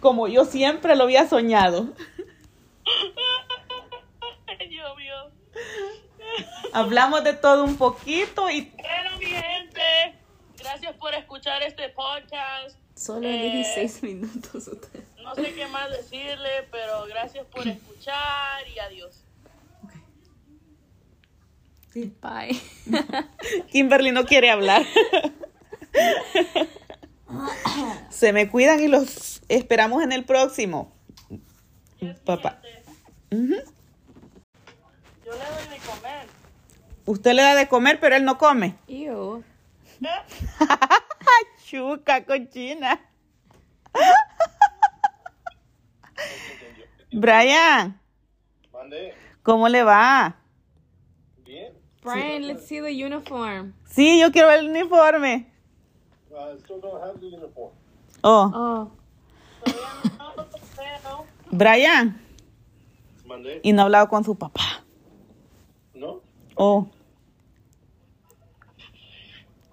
como 0.02 0.28
yo 0.28 0.44
siempre 0.44 0.98
lo 0.98 1.06
había 1.06 1.30
soñado. 1.30 1.94
Dios 4.70 4.98
mío. 4.98 5.16
Hablamos 6.74 7.24
de 7.24 7.34
todo 7.34 7.64
un 7.64 7.78
poquito 7.78 8.50
y 8.50 8.70
Bueno, 8.76 9.18
mi 9.18 9.26
gente, 9.28 10.14
gracias 10.60 10.94
por 10.98 11.14
escuchar 11.14 11.64
este 11.64 11.88
podcast. 11.90 12.78
Solo 12.96 13.26
Eh, 13.28 13.52
16 13.64 14.04
minutos. 14.04 14.70
No 15.24 15.36
sé 15.36 15.54
qué 15.54 15.68
más 15.68 15.90
decirle, 15.90 16.68
pero 16.70 17.06
gracias 17.08 17.46
por 17.46 17.66
escuchar 17.78 18.68
y 18.76 18.80
adiós. 18.80 19.24
Bye. 21.94 22.60
Kimberly 23.72 24.12
no 24.12 24.26
quiere 24.26 24.50
hablar. 24.50 24.86
Se 28.10 28.34
me 28.34 28.50
cuidan 28.50 28.80
y 28.80 28.88
los 28.88 29.42
esperamos 29.50 30.04
en 30.04 30.12
el 30.12 30.26
próximo. 30.26 30.94
Papá. 32.26 32.62
Ujú. 33.32 33.56
Yo 35.26 35.32
le 35.32 35.38
doy 35.38 35.68
de 35.70 35.78
comer. 35.86 36.28
Usted 37.06 37.34
le 37.34 37.42
da 37.42 37.56
de 37.56 37.68
comer, 37.68 38.00
pero 38.00 38.16
él 38.16 38.24
no 38.26 38.38
come. 38.38 38.76
Ew. 38.88 39.44
Chuca, 41.66 42.24
cochina. 42.24 43.00
Brian, 47.12 48.00
¿cómo 49.42 49.68
le 49.68 49.84
va? 49.84 50.36
Brian, 52.14 52.48
let's 52.48 52.66
see 52.68 52.80
the 52.80 52.92
uniform. 52.92 53.74
Sí, 53.90 54.20
yo 54.20 54.32
quiero 54.32 54.48
ver 54.48 54.60
el 54.60 54.70
uniforme. 54.70 55.48
Uh, 56.32 56.58
still 56.60 56.80
don't 56.80 57.02
have 57.04 57.20
the 57.20 57.28
uniform. 57.28 57.72
Oh, 58.24 58.52
Oh. 58.54 58.92
Todavía 59.64 61.00
no, 61.04 61.26
pero 61.26 61.26
Brian. 61.52 62.22
Mande, 63.26 63.60
Y 63.64 63.74
no 63.74 63.82
ha 63.82 63.86
hablado 63.86 64.08
con 64.10 64.24
su 64.24 64.36
papá. 64.36 64.84
¿no? 65.94 66.22
Oh, 66.56 66.88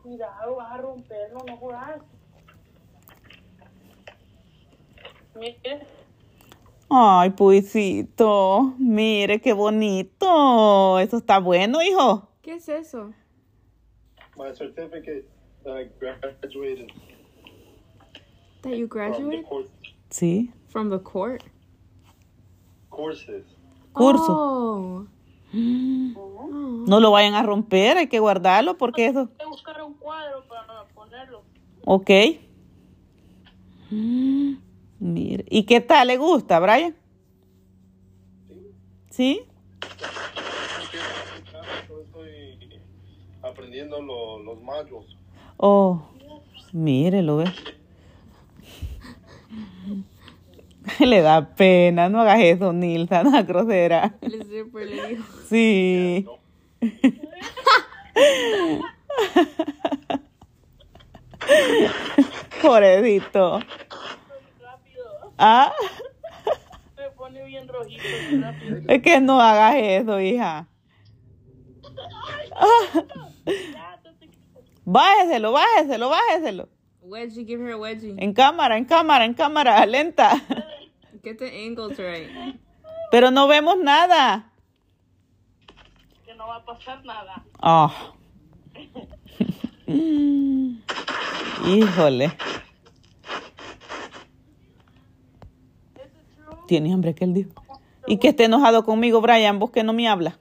cuidado, 0.02 0.56
vas 0.56 0.72
a 0.72 0.76
romperlo, 0.78 1.38
no 1.46 1.56
jodas. 1.56 2.00
Mire, 5.34 5.86
ay, 6.96 7.30
puisito. 7.30 8.74
Mire 8.78 9.40
qué 9.40 9.52
bonito. 9.52 10.98
Eso 11.00 11.16
está 11.16 11.38
bueno, 11.40 11.82
hijo. 11.82 12.28
¿Qué 12.42 12.54
es 12.54 12.68
eso? 12.68 13.12
My 14.36 14.54
certificate 14.54 15.28
that 15.64 15.76
I 15.80 15.90
graduated 15.98 16.90
That 18.62 18.72
you 18.76 18.86
from 18.88 19.12
the 19.12 19.18
graduated 19.18 19.44
course, 19.48 19.70
Sí. 20.10 20.50
from 20.68 20.90
the 20.90 20.98
court? 21.00 21.42
courses. 22.90 23.44
Curso. 23.92 24.26
Oh. 24.32 25.06
No 26.86 27.00
lo 27.00 27.10
vayan 27.12 27.34
a 27.34 27.42
romper, 27.42 27.96
hay 27.96 28.08
que 28.08 28.18
guardarlo 28.18 28.76
porque 28.76 29.06
eso. 29.06 29.26
voy 29.26 29.46
a 29.46 29.48
buscar 29.48 29.82
un 29.82 29.94
cuadro 29.94 30.44
para 30.46 30.84
ponerlo. 30.94 31.42
Ok. 31.84 32.10
Mire. 35.04 35.44
¿Y 35.50 35.64
qué 35.64 35.82
tal? 35.82 36.06
¿Le 36.08 36.16
gusta, 36.16 36.58
Brian? 36.60 36.96
¿Sí? 39.10 39.42
Estoy 42.02 42.80
aprendiendo 43.42 44.00
lo- 44.00 44.42
los 44.42 44.62
modules. 44.62 45.14
Oh, 45.58 46.02
mire, 46.72 47.20
lo 47.22 47.36
ve. 47.36 47.44
Le 51.00 51.20
da 51.20 51.54
pena, 51.54 52.08
no 52.08 52.22
hagas 52.22 52.40
eso, 52.40 52.72
Nilsa, 52.72 53.22
no 53.24 53.44
grosera. 53.44 54.14
Sí. 55.50 56.24
¿no? 56.26 56.38
Pobrecito. 62.62 63.60
Ah, 65.38 65.72
se 66.96 67.10
pone 67.16 67.44
bien 67.44 67.66
rojito, 67.68 68.02
rápido. 68.40 68.80
es 68.88 69.02
que 69.02 69.20
no 69.20 69.40
hagas 69.40 69.76
eso, 69.76 70.20
hija. 70.20 70.68
Bájeselo, 74.84 75.52
bájeselo, 75.52 76.10
bájeselo. 76.10 76.68
Wedgie, 77.02 77.44
give 77.44 77.62
her 77.62 77.72
a 77.72 77.76
wedgie. 77.76 78.14
En 78.18 78.32
cámara, 78.32 78.76
en 78.76 78.84
cámara, 78.84 79.24
en 79.24 79.34
cámara, 79.34 79.84
lenta. 79.86 80.30
Get 81.22 81.38
the 81.38 81.66
angles 81.66 81.98
right. 81.98 82.28
Pero 83.10 83.30
no 83.30 83.46
vemos 83.46 83.78
nada. 83.78 84.50
que 86.24 86.34
no 86.34 86.46
va 86.46 86.56
a 86.56 86.64
pasar 86.64 87.04
nada. 87.04 87.42
Ah. 87.60 88.12
Mm. 89.86 90.78
Híjole. 91.66 92.32
Tiene 96.66 96.92
hambre 96.92 97.14
que 97.14 97.24
él 97.24 97.34
dijo. 97.34 97.50
Y 98.06 98.18
que 98.18 98.28
esté 98.28 98.44
enojado 98.44 98.84
conmigo, 98.84 99.20
Brian, 99.20 99.58
vos 99.58 99.70
que 99.70 99.82
no 99.82 99.92
me 99.92 100.08
habla. 100.08 100.38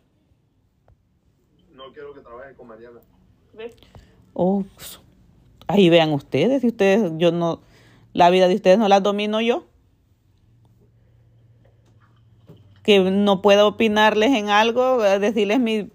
No 1.71 1.91
quiero 1.93 2.13
que 2.13 2.21
trabaje 2.21 2.53
con 2.55 2.67
Mariana. 2.67 2.99
¿Ves? 3.53 3.75
Oh, 4.33 4.63
ahí 5.67 5.89
vean 5.89 6.11
ustedes, 6.11 6.61
si 6.61 6.67
ustedes, 6.67 7.11
yo 7.17 7.31
no, 7.31 7.61
la 8.13 8.29
vida 8.29 8.47
de 8.47 8.55
ustedes 8.55 8.77
no 8.77 8.87
la 8.87 8.99
domino 8.99 9.41
yo. 9.41 9.65
Que 12.83 12.99
no 12.99 13.41
puedo 13.41 13.67
opinarles 13.67 14.31
en 14.31 14.49
algo, 14.49 15.01
decirles 15.01 15.59
mi 15.59 15.89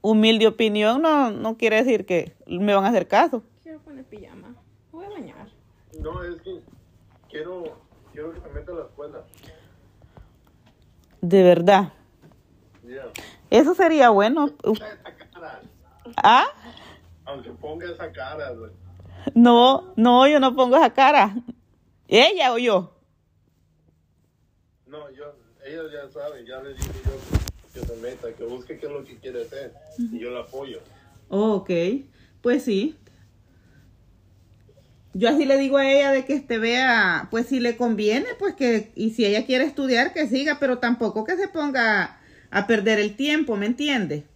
humilde 0.00 0.46
opinión, 0.46 1.02
no, 1.02 1.32
no 1.32 1.56
quiere 1.56 1.76
decir 1.76 2.06
que 2.06 2.36
me 2.46 2.74
van 2.74 2.84
a 2.84 2.88
hacer 2.88 3.08
caso. 3.08 3.42
Quiero 3.62 3.80
poner 3.80 4.04
pijama. 4.04 4.54
Voy 4.92 5.06
a 5.06 5.10
bañar. 5.10 5.48
No, 6.00 6.22
es 6.22 6.40
que 6.42 6.60
quiero, 7.28 7.64
quiero 8.16 8.32
que 8.32 8.40
se 8.40 8.48
meta 8.48 8.72
a 8.72 8.74
la 8.76 8.82
escuela. 8.84 9.24
De 11.20 11.42
verdad. 11.42 11.92
Yeah. 12.82 13.12
Eso 13.50 13.74
sería 13.74 14.08
bueno. 14.08 14.50
Ah, 16.16 16.46
aunque 17.26 17.50
ponga 17.50 17.90
esa 17.90 18.10
cara, 18.12 18.52
güey. 18.52 18.70
no, 19.34 19.92
no, 19.96 20.26
yo 20.26 20.40
no 20.40 20.56
pongo 20.56 20.76
esa 20.76 20.94
cara. 20.94 21.34
¿Ella 22.08 22.54
o 22.54 22.58
yo? 22.58 22.94
No, 24.86 25.10
yo, 25.10 25.34
ella 25.64 25.82
ya 25.92 26.10
sabe, 26.10 26.46
ya 26.46 26.62
le 26.62 26.72
dije 26.72 26.88
yo. 27.04 27.74
que 27.74 27.86
se 27.86 27.96
meta, 27.96 28.32
que 28.32 28.44
busque 28.44 28.78
qué 28.78 28.86
es 28.86 28.92
lo 28.92 29.04
que 29.04 29.18
quiere 29.18 29.42
hacer. 29.42 29.74
Y 29.98 30.20
yo 30.20 30.30
la 30.30 30.40
apoyo. 30.40 30.80
Oh, 31.28 31.56
ok, 31.56 31.70
pues 32.40 32.64
sí. 32.64 32.96
Yo 35.18 35.30
así 35.30 35.46
le 35.46 35.56
digo 35.56 35.78
a 35.78 35.90
ella 35.90 36.12
de 36.12 36.26
que 36.26 36.34
este 36.34 36.58
vea, 36.58 37.28
pues 37.30 37.46
si 37.46 37.58
le 37.58 37.78
conviene, 37.78 38.26
pues 38.38 38.54
que, 38.54 38.92
y 38.94 39.12
si 39.12 39.24
ella 39.24 39.46
quiere 39.46 39.64
estudiar, 39.64 40.12
que 40.12 40.28
siga, 40.28 40.58
pero 40.60 40.76
tampoco 40.76 41.24
que 41.24 41.38
se 41.38 41.48
ponga 41.48 42.20
a 42.50 42.66
perder 42.66 42.98
el 42.98 43.16
tiempo, 43.16 43.56
¿me 43.56 43.64
entiende? 43.64 44.26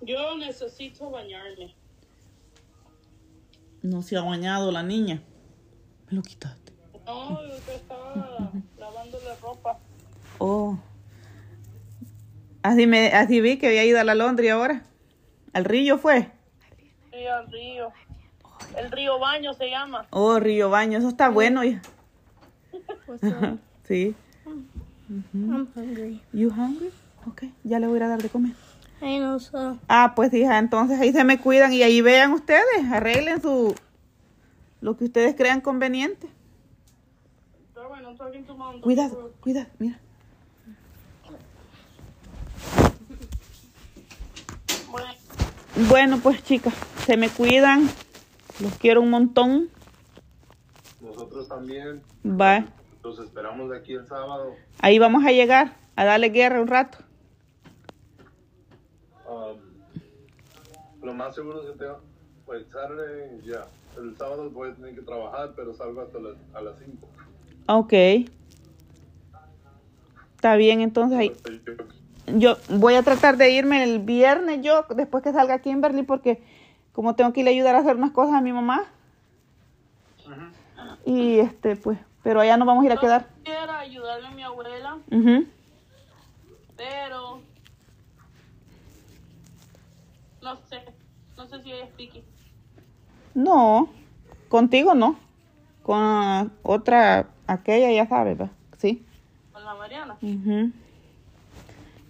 Yo 0.00 0.38
necesito 0.38 1.10
bañarme. 1.10 1.74
No 3.82 4.00
se 4.00 4.16
ha 4.16 4.22
bañado 4.22 4.72
la 4.72 4.82
niña. 4.82 5.22
Me 6.08 6.16
lo 6.16 6.22
quitaste. 6.22 6.72
No, 7.04 7.46
yo 7.46 7.54
estaba 7.74 8.52
lavando 8.78 9.18
la 9.22 9.36
ropa. 9.36 9.78
Oh. 10.38 10.78
Así, 12.62 12.86
me, 12.86 13.08
así 13.08 13.42
vi 13.42 13.58
que 13.58 13.66
había 13.66 13.84
ido 13.84 14.00
a 14.00 14.04
la 14.04 14.14
Londres 14.14 14.50
ahora. 14.50 14.86
Al 15.52 15.64
río 15.64 15.98
fue. 15.98 16.30
Sí, 17.12 17.26
al 17.26 17.50
río. 17.50 17.92
El 18.76 18.90
río 18.90 19.18
Baño 19.18 19.52
se 19.54 19.70
llama. 19.70 20.06
Oh, 20.10 20.38
Río 20.38 20.70
Baño, 20.70 20.98
eso 20.98 21.08
está 21.08 21.28
bueno. 21.28 21.64
hija. 21.64 21.82
sí. 23.84 24.14
I'm 25.34 25.68
hungry. 25.74 26.20
You 26.32 26.50
hungry? 26.50 26.92
Ok, 27.26 27.44
ya 27.64 27.80
le 27.80 27.88
voy 27.88 28.00
a 28.00 28.08
dar 28.08 28.22
de 28.22 28.28
comer. 28.28 28.52
I 29.02 29.18
know 29.18 29.40
so. 29.40 29.78
Ah, 29.88 30.12
pues 30.14 30.32
hija, 30.34 30.58
entonces 30.58 31.00
ahí 31.00 31.12
se 31.12 31.24
me 31.24 31.38
cuidan 31.38 31.72
y 31.72 31.82
ahí 31.82 32.00
vean 32.00 32.32
ustedes, 32.32 32.84
arreglen 32.90 33.40
su 33.40 33.74
lo 34.80 34.96
que 34.96 35.04
ustedes 35.04 35.34
crean 35.34 35.60
conveniente. 35.60 36.28
Cuidado, 38.82 39.32
cuidado, 39.40 39.66
mira. 39.78 39.98
Bueno, 44.90 45.08
Bueno, 45.88 46.18
pues 46.22 46.42
chicas, 46.42 46.74
se 47.06 47.16
me 47.16 47.28
cuidan. 47.30 47.88
Los 48.60 48.74
quiero 48.74 49.00
un 49.00 49.10
montón. 49.10 49.68
Nosotros 51.00 51.48
también 51.48 52.02
Bye. 52.22 52.66
los 53.02 53.18
esperamos 53.18 53.70
de 53.70 53.78
aquí 53.78 53.94
el 53.94 54.06
sábado. 54.06 54.54
Ahí 54.80 54.98
vamos 54.98 55.24
a 55.24 55.32
llegar 55.32 55.76
a 55.96 56.04
darle 56.04 56.28
guerra 56.28 56.60
un 56.60 56.68
rato. 56.68 56.98
Um, 59.26 59.58
lo 61.02 61.14
más 61.14 61.34
seguro 61.34 61.62
es 61.62 61.70
que 61.70 61.78
tengo, 61.78 62.00
pues 62.44 62.66
Saturday, 62.68 63.40
ya. 63.44 63.66
El 63.96 64.16
sábado 64.16 64.50
voy 64.50 64.70
a 64.70 64.74
tener 64.74 64.94
que 64.94 65.02
trabajar, 65.02 65.52
pero 65.56 65.72
salgo 65.74 66.02
hasta 66.02 66.18
las, 66.18 66.36
a 66.54 66.60
las 66.60 66.74
5. 66.78 67.08
Ok. 67.68 67.92
Está 70.36 70.56
bien, 70.56 70.80
entonces 70.80 71.18
ahí. 71.18 71.32
Yo 72.38 72.56
voy 72.68 72.94
a 72.94 73.02
tratar 73.02 73.36
de 73.36 73.50
irme 73.50 73.82
el 73.82 73.98
viernes 74.00 74.60
yo, 74.62 74.84
después 74.90 75.22
que 75.22 75.32
salga 75.32 75.60
Kimberly, 75.60 76.02
porque 76.02 76.42
como 76.92 77.14
tengo 77.14 77.32
que 77.32 77.40
ir 77.40 77.46
a 77.46 77.50
ayudar 77.50 77.74
a 77.74 77.78
hacer 77.78 77.96
unas 77.96 78.10
cosas 78.10 78.34
a 78.34 78.40
mi 78.40 78.52
mamá. 78.52 78.84
Y 81.04 81.38
este, 81.38 81.76
pues, 81.76 81.98
pero 82.22 82.40
allá 82.40 82.56
nos 82.56 82.66
vamos 82.66 82.82
a 82.82 82.86
ir 82.86 82.92
a 82.92 82.96
quedar. 82.98 83.26
quiero 83.44 83.72
ayudarle 83.72 84.28
a 84.28 84.30
mi 84.30 84.42
abuela, 84.42 84.98
Ujú. 85.10 85.46
pero 86.76 87.40
no 90.42 90.56
sé, 90.68 90.82
no 91.36 91.46
sé 91.46 91.62
si 91.62 91.72
ella 91.72 91.84
es 91.84 91.90
piqui. 91.90 92.22
No, 93.34 93.88
contigo 94.48 94.94
no. 94.94 95.16
Con 95.82 96.52
otra, 96.62 97.30
aquella 97.46 97.90
ya 97.90 98.06
sabes, 98.06 98.36
¿verdad? 98.36 98.52
Sí. 98.78 99.04
Con 99.52 99.64
la 99.64 99.74
Mariana. 99.74 100.16
Ujú. 100.20 100.72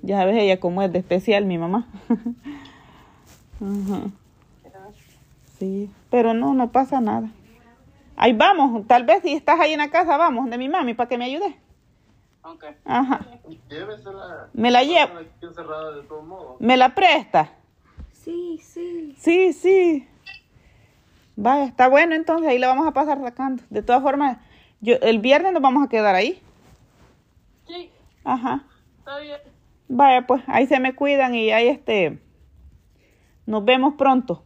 Ya 0.02 0.24
ves 0.24 0.36
ella 0.38 0.60
cómo 0.60 0.82
es 0.82 0.92
de 0.92 0.98
especial, 0.98 1.44
mi 1.44 1.58
mamá. 1.58 1.86
Ajá. 3.60 4.10
Sí, 5.58 5.90
pero 6.10 6.32
no, 6.32 6.54
no 6.54 6.72
pasa 6.72 7.00
nada. 7.00 7.28
Ahí 8.16 8.32
vamos, 8.32 8.86
tal 8.86 9.04
vez 9.04 9.22
si 9.22 9.32
estás 9.34 9.60
ahí 9.60 9.72
en 9.72 9.78
la 9.78 9.90
casa, 9.90 10.16
vamos, 10.16 10.48
de 10.48 10.58
mi 10.58 10.68
mami, 10.68 10.94
para 10.94 11.08
que 11.08 11.18
me 11.18 11.26
ayude. 11.26 11.56
Ok. 12.42 12.64
Ajá. 12.84 13.20
Llévesela. 13.68 14.48
Me 14.54 14.70
la 14.70 14.82
llevo. 14.82 15.12
¿Me 16.58 16.76
la 16.76 16.94
presta? 16.94 17.50
Sí, 18.12 18.58
sí. 18.62 19.14
Sí, 19.18 19.52
sí. 19.52 20.08
Vaya, 21.36 21.64
está 21.64 21.88
bueno 21.88 22.14
entonces, 22.14 22.48
ahí 22.48 22.58
la 22.58 22.68
vamos 22.68 22.86
a 22.86 22.92
pasar 22.92 23.20
sacando. 23.20 23.62
De 23.70 23.82
todas 23.82 24.02
formas, 24.02 24.38
yo 24.80 24.96
el 25.02 25.18
viernes 25.18 25.52
nos 25.52 25.62
vamos 25.62 25.84
a 25.84 25.88
quedar 25.88 26.14
ahí. 26.14 26.42
Sí, 27.66 27.90
Ajá. 28.24 28.64
está 28.98 29.18
bien. 29.18 29.40
Vaya, 29.92 30.24
pues 30.24 30.40
ahí 30.46 30.68
se 30.68 30.78
me 30.78 30.94
cuidan 30.94 31.34
y 31.34 31.50
ahí 31.50 31.66
este 31.66 32.20
nos 33.44 33.64
vemos 33.64 33.94
pronto. 33.94 34.44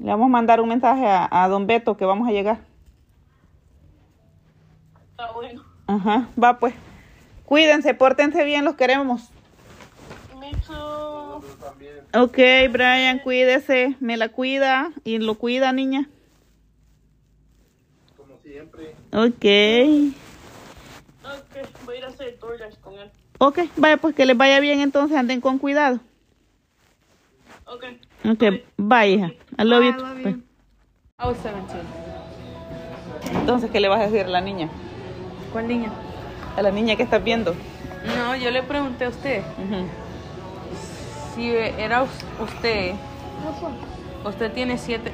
Le 0.00 0.10
vamos 0.10 0.26
a 0.26 0.30
mandar 0.30 0.60
un 0.60 0.68
mensaje 0.68 1.06
a, 1.06 1.28
a 1.30 1.48
don 1.48 1.68
Beto 1.68 1.96
que 1.96 2.04
vamos 2.04 2.28
a 2.28 2.32
llegar. 2.32 2.58
Está 5.10 5.30
bueno. 5.30 5.62
Ajá, 5.86 6.28
va 6.42 6.58
pues. 6.58 6.74
Cuídense, 7.46 7.94
pórtense 7.94 8.44
bien, 8.44 8.64
los 8.64 8.74
queremos. 8.74 9.30
También. 11.60 12.00
Ok, 12.12 12.38
Brian, 12.72 13.20
cuídese, 13.20 13.96
me 14.00 14.16
la 14.16 14.30
cuida 14.30 14.92
y 15.04 15.18
lo 15.18 15.36
cuida, 15.36 15.72
niña. 15.72 16.08
Como 18.16 18.36
siempre. 18.42 18.94
Ok. 19.12 20.33
Ok, 21.54 21.68
voy 21.84 21.94
a 21.96 21.98
ir 21.98 22.04
a 22.04 22.08
hacer 22.08 22.38
DoorDash 22.40 22.76
con 22.80 22.94
él. 22.94 23.10
Ok, 23.38 23.58
vaya, 23.76 23.96
pues 23.96 24.14
que 24.14 24.24
les 24.26 24.36
vaya 24.36 24.60
bien 24.60 24.80
entonces, 24.80 25.16
anden 25.16 25.40
con 25.40 25.58
cuidado. 25.58 25.98
Ok. 27.66 27.84
Ok, 28.30 28.42
bye, 28.76 29.08
hija. 29.08 29.32
I 29.58 29.64
love 29.64 29.82
you. 29.84 29.90
I 29.90 29.96
love 30.00 30.18
you. 30.18 30.22
Bye. 30.24 30.40
I 31.20 31.26
was 31.26 31.36
17. 31.42 31.82
Entonces, 33.34 33.70
¿qué 33.70 33.80
le 33.80 33.88
vas 33.88 34.00
a 34.00 34.04
decir 34.04 34.22
a 34.26 34.28
la 34.28 34.40
niña? 34.40 34.68
¿Cuál 35.52 35.68
niña? 35.68 35.90
A 36.56 36.62
la 36.62 36.70
niña 36.70 36.96
que 36.96 37.02
estás 37.02 37.22
viendo. 37.22 37.54
No, 38.16 38.36
yo 38.36 38.50
le 38.50 38.62
pregunté 38.62 39.04
a 39.06 39.08
usted 39.08 39.40
Ujú. 39.58 39.86
si 41.34 41.48
era 41.50 42.02
us- 42.02 42.10
usted. 42.40 42.94
Usted 44.24 44.52
tiene 44.52 44.78
siete. 44.78 45.12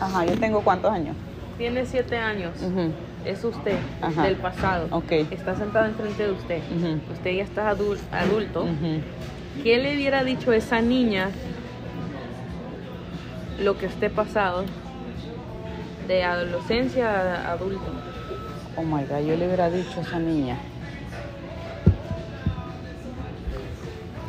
Ajá, 0.00 0.24
yo 0.26 0.38
tengo 0.38 0.62
cuántos 0.62 0.90
años. 0.92 1.16
tiene 1.56 1.86
siete 1.86 2.16
años. 2.18 2.52
Ujú. 2.60 2.92
Es 3.26 3.42
usted 3.44 3.76
Ajá. 4.00 4.22
del 4.22 4.36
pasado. 4.36 4.86
Ok. 4.92 5.10
Está 5.30 5.56
sentado 5.56 5.86
enfrente 5.86 6.22
de 6.26 6.30
usted. 6.32 6.60
Usted 7.12 7.32
ya 7.32 7.42
está 7.42 7.74
adul- 7.74 7.98
adulto. 8.12 8.66
¿Qué 9.62 9.78
le 9.78 9.94
hubiera 9.96 10.22
dicho 10.22 10.52
a 10.52 10.56
esa 10.56 10.80
niña 10.80 11.30
lo 13.60 13.76
que 13.78 13.86
esté 13.86 14.10
pasado 14.10 14.64
de 16.06 16.22
adolescencia 16.22 17.10
a 17.48 17.52
adulto? 17.52 17.90
Oh 18.76 18.82
my 18.82 19.02
God, 19.04 19.26
yo 19.26 19.36
le 19.36 19.46
hubiera 19.46 19.70
dicho 19.70 19.98
a 19.98 20.02
esa 20.02 20.18
niña 20.20 20.56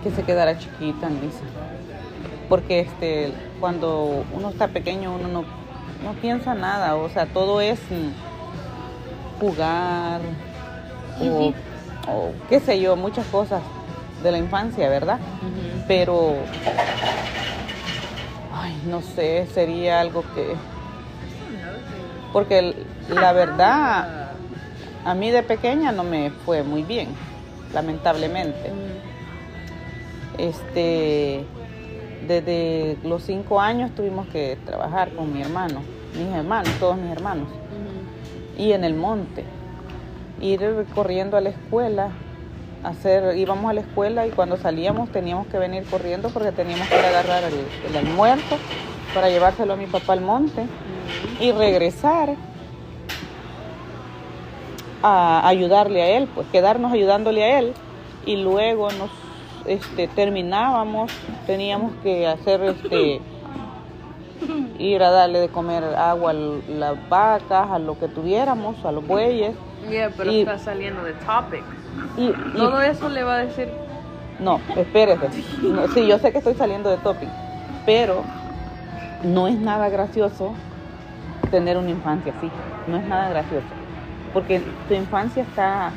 que 0.04 0.10
se 0.12 0.24
quedara 0.24 0.58
chiquita, 0.58 1.10
Lisa. 1.10 1.44
Porque 2.50 2.80
este, 2.80 3.32
cuando 3.60 4.24
uno 4.34 4.50
está 4.50 4.70
pequeño, 4.70 5.14
uno 5.14 5.28
no, 5.28 5.42
no 6.04 6.14
piensa 6.22 6.56
nada. 6.56 6.96
O 6.96 7.10
sea, 7.10 7.26
todo 7.26 7.60
es 7.62 7.80
jugar 9.40 10.22
o, 11.22 11.54
o 12.08 12.32
qué 12.50 12.60
sé 12.60 12.80
yo, 12.80 12.96
muchas 12.96 13.26
cosas 13.28 13.62
de 14.24 14.32
la 14.32 14.38
infancia, 14.38 14.90
¿verdad? 14.90 15.20
Pero, 15.88 16.36
ay, 18.54 18.82
no 18.90 19.02
sé, 19.02 19.48
sería 19.54 20.00
algo 20.02 20.24
que... 20.34 20.56
Porque 22.34 22.76
la 23.10 23.32
verdad, 23.32 24.32
a 25.06 25.14
mí 25.14 25.32
de 25.32 25.44
pequeña 25.44 25.92
no 25.92 26.04
me 26.04 26.30
fue 26.30 26.64
muy 26.64 26.84
bien, 26.84 27.10
lamentablemente. 27.74 28.72
Este, 30.38 31.46
desde 32.28 32.98
los 33.04 33.24
cinco 33.24 33.60
años 33.60 33.92
tuvimos 33.96 34.28
que 34.28 34.58
trabajar 34.66 35.12
con 35.12 35.34
mi 35.34 35.42
hermano, 35.42 35.82
mis 36.14 36.28
hermanos, 36.36 36.70
todos 36.80 36.98
mis 36.98 37.12
hermanos, 37.12 37.48
y 38.58 38.72
en 38.74 38.84
el 38.84 38.96
monte, 38.96 39.44
ir 40.42 40.86
corriendo 40.94 41.38
a 41.38 41.42
la 41.42 41.50
escuela, 41.50 42.10
hacer, 42.84 43.38
íbamos 43.38 43.70
a 43.70 43.74
la 43.74 43.82
escuela 43.82 44.28
y 44.28 44.32
cuando 44.32 44.58
salíamos 44.58 45.10
teníamos 45.12 45.48
que 45.48 45.58
venir 45.58 45.84
corriendo 45.86 46.30
porque 46.30 46.52
teníamos 46.52 46.88
que 46.88 46.96
agarrar 46.96 47.44
el, 47.44 47.90
el 47.90 48.08
almuerzo 48.08 48.58
para 49.14 49.30
llevárselo 49.30 49.74
a 49.74 49.76
mi 49.76 49.88
papá 49.88 50.14
al 50.14 50.22
monte 50.22 50.66
y 51.40 51.52
regresar 51.52 52.36
a 55.04 55.48
ayudarle 55.48 56.02
a 56.02 56.18
él, 56.18 56.28
pues 56.34 56.48
quedarnos 56.52 56.92
ayudándole 56.92 57.44
a 57.44 57.60
él. 57.60 57.74
Y 58.26 58.38
luego 58.38 58.90
nos 58.92 59.10
este, 59.66 60.08
terminábamos, 60.08 61.12
teníamos 61.46 61.94
que 62.04 62.28
hacer 62.28 62.62
este 62.64 63.22
ir 64.80 65.02
a 65.04 65.12
darle 65.12 65.40
de 65.40 65.50
comer 65.50 65.84
agua 65.84 66.32
a 66.32 66.34
las 66.34 67.10
vacas, 67.10 67.70
a 67.72 67.80
lo 67.80 67.98
que 68.00 68.08
tuviéramos, 68.08 68.84
a 68.86 68.92
los 68.92 69.06
bueyes. 69.06 69.56
Yeah, 69.90 70.12
pero 70.16 70.32
Y- 70.32 70.40
está 70.42 70.58
saliendo 70.58 71.04
de 71.04 71.14
topic. 71.14 71.64
Y, 72.18 72.30
y- 72.30 72.58
Todo 72.58 72.82
eso 72.82 73.10
le 73.10 73.24
va 73.24 73.36
a 73.36 73.46
decir. 73.46 73.70
no, 74.40 74.60
espérese. 74.76 75.30
No, 75.62 75.88
sí, 75.88 76.08
yo 76.08 76.18
sé 76.20 76.32
que 76.32 76.40
estoy 76.40 76.56
saliendo 76.56 76.90
de 76.90 76.98
topic, 76.98 77.30
pero 77.86 78.24
no 79.24 79.48
es 79.48 79.58
nada 79.60 79.90
gracioso 79.90 80.56
tener 81.52 81.78
una 81.78 81.92
infancia 81.92 82.34
así. 82.38 82.52
No 82.88 82.98
es 82.98 83.04
nada 83.04 83.30
gracioso. 83.30 83.68
Porque 84.34 84.60
tu 84.88 84.94
infancia 84.94 85.44
está 85.44 85.94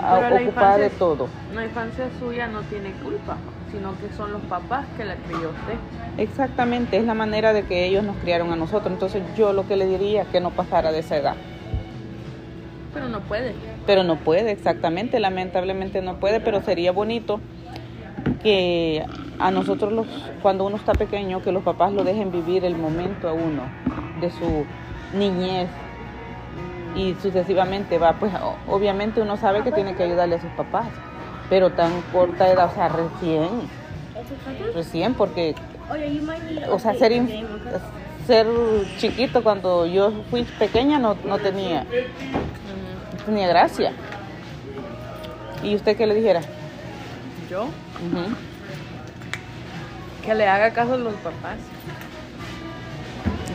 ah, 0.00 0.30
ocupada 0.42 0.78
de 0.78 0.90
todo. 0.90 1.28
La 1.52 1.64
infancia 1.64 2.10
suya 2.18 2.46
no 2.48 2.62
tiene 2.62 2.92
culpa, 2.94 3.38
sino 3.72 3.92
que 3.98 4.12
son 4.16 4.32
los 4.32 4.42
papás 4.42 4.86
que 4.96 5.04
la 5.04 5.16
crió 5.16 5.50
usted. 5.50 5.76
Exactamente, 6.16 6.96
es 6.96 7.04
la 7.04 7.14
manera 7.14 7.52
de 7.52 7.64
que 7.64 7.84
ellos 7.86 8.04
nos 8.04 8.16
criaron 8.16 8.52
a 8.52 8.56
nosotros. 8.56 8.92
Entonces 8.92 9.22
yo 9.36 9.52
lo 9.52 9.66
que 9.66 9.76
le 9.76 9.86
diría 9.86 10.22
es 10.22 10.28
que 10.28 10.40
no 10.40 10.50
pasara 10.50 10.92
de 10.92 11.00
esa 11.00 11.16
edad. 11.16 11.36
Pero 12.92 13.08
no 13.08 13.20
puede. 13.20 13.54
Pero 13.86 14.02
no 14.02 14.16
puede, 14.16 14.50
exactamente, 14.50 15.20
lamentablemente 15.20 16.02
no 16.02 16.16
puede, 16.16 16.40
pero 16.40 16.62
sería 16.62 16.92
bonito 16.92 17.40
que 18.42 19.04
a 19.38 19.50
nosotros 19.50 19.92
los, 19.92 20.06
cuando 20.42 20.64
uno 20.64 20.76
está 20.76 20.92
pequeño, 20.92 21.42
que 21.42 21.52
los 21.52 21.62
papás 21.62 21.92
lo 21.92 22.04
dejen 22.04 22.32
vivir 22.32 22.64
el 22.64 22.76
momento 22.76 23.28
a 23.28 23.32
uno 23.32 23.62
de 24.20 24.30
su 24.30 24.64
niñez 25.16 25.68
y 26.96 27.14
sucesivamente 27.22 27.98
va, 27.98 28.14
pues 28.14 28.32
obviamente 28.66 29.20
uno 29.20 29.36
sabe 29.36 29.62
que 29.62 29.72
tiene 29.72 29.94
que 29.94 30.02
ayudarle 30.02 30.36
a 30.36 30.40
sus 30.40 30.50
papás, 30.50 30.88
pero 31.48 31.70
tan 31.70 32.02
corta 32.12 32.48
edad, 32.48 32.70
o 32.70 32.74
sea, 32.74 32.88
recién, 32.88 33.48
recién, 34.74 35.14
porque, 35.14 35.54
o 36.70 36.78
sea, 36.78 36.94
ser, 36.94 37.12
ser 38.26 38.46
chiquito 38.98 39.42
cuando 39.42 39.86
yo 39.86 40.12
fui 40.30 40.44
pequeña 40.44 40.98
no, 40.98 41.16
no 41.24 41.38
tenía, 41.38 41.84
no 41.84 43.24
tenía 43.24 43.48
gracia. 43.48 43.92
¿Y 45.62 45.74
usted 45.74 45.96
qué 45.96 46.06
le 46.06 46.14
dijera? 46.14 46.40
Yo, 47.50 47.68
que 50.24 50.34
le 50.34 50.46
haga 50.46 50.72
caso 50.72 50.94
a 50.94 50.98
los 50.98 51.14
papás. 51.14 51.56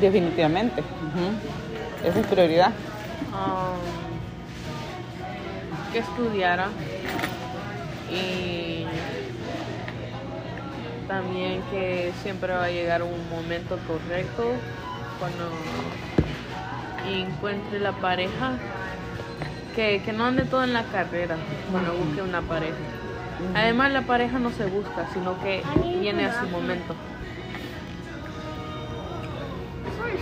Definitivamente. 0.02 0.84
Esa 2.04 2.20
es 2.20 2.28
prioridad. 2.28 2.72
um, 3.32 4.04
que 5.94 6.00
estudiara 6.00 6.70
y 8.14 8.86
también 11.08 11.62
que 11.72 12.12
siempre 12.22 12.54
va 12.54 12.66
a 12.66 12.70
llegar 12.70 13.04
un 13.04 13.30
momento 13.30 13.78
correcto 13.88 14.52
cuando 15.20 15.50
encuentre 17.08 17.80
la 17.80 17.92
pareja 17.94 18.54
que, 19.76 20.02
que 20.04 20.14
no 20.14 20.26
ande 20.26 20.44
todo 20.44 20.64
en 20.64 20.74
la 20.74 20.84
carrera 20.84 21.36
cuando 21.72 21.94
busque 21.94 22.22
una 22.22 22.42
pareja. 22.42 22.76
Además 23.56 23.92
la 23.92 24.04
pareja 24.04 24.40
no 24.40 24.52
se 24.52 24.66
busca 24.66 25.08
sino 25.14 25.42
que 25.42 25.64
viene 26.00 26.26
a 26.26 26.40
su 26.40 26.48
momento. 26.48 26.96
Sorry, 29.98 30.18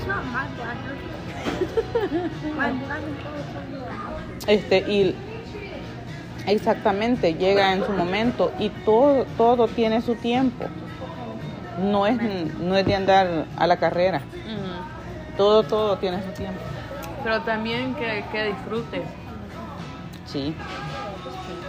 it's 4.47 5.30
exactamente, 6.47 7.33
llega 7.35 7.73
en 7.73 7.85
su 7.85 7.91
momento 7.91 8.51
y 8.59 8.69
todo, 8.69 9.25
todo 9.37 9.67
tiene 9.67 10.01
su 10.01 10.15
tiempo. 10.15 10.65
No 11.79 12.05
es, 12.07 12.17
no 12.59 12.75
es 12.77 12.85
de 12.85 12.95
andar 12.95 13.45
a 13.57 13.67
la 13.67 13.77
carrera. 13.77 14.21
Todo, 15.37 15.63
todo 15.63 15.97
tiene 15.97 16.21
su 16.21 16.29
tiempo. 16.31 16.59
pero 17.23 17.41
también 17.41 17.95
que, 17.95 18.23
que 18.31 18.43
disfrute 18.45 19.03
Sí. 20.25 20.55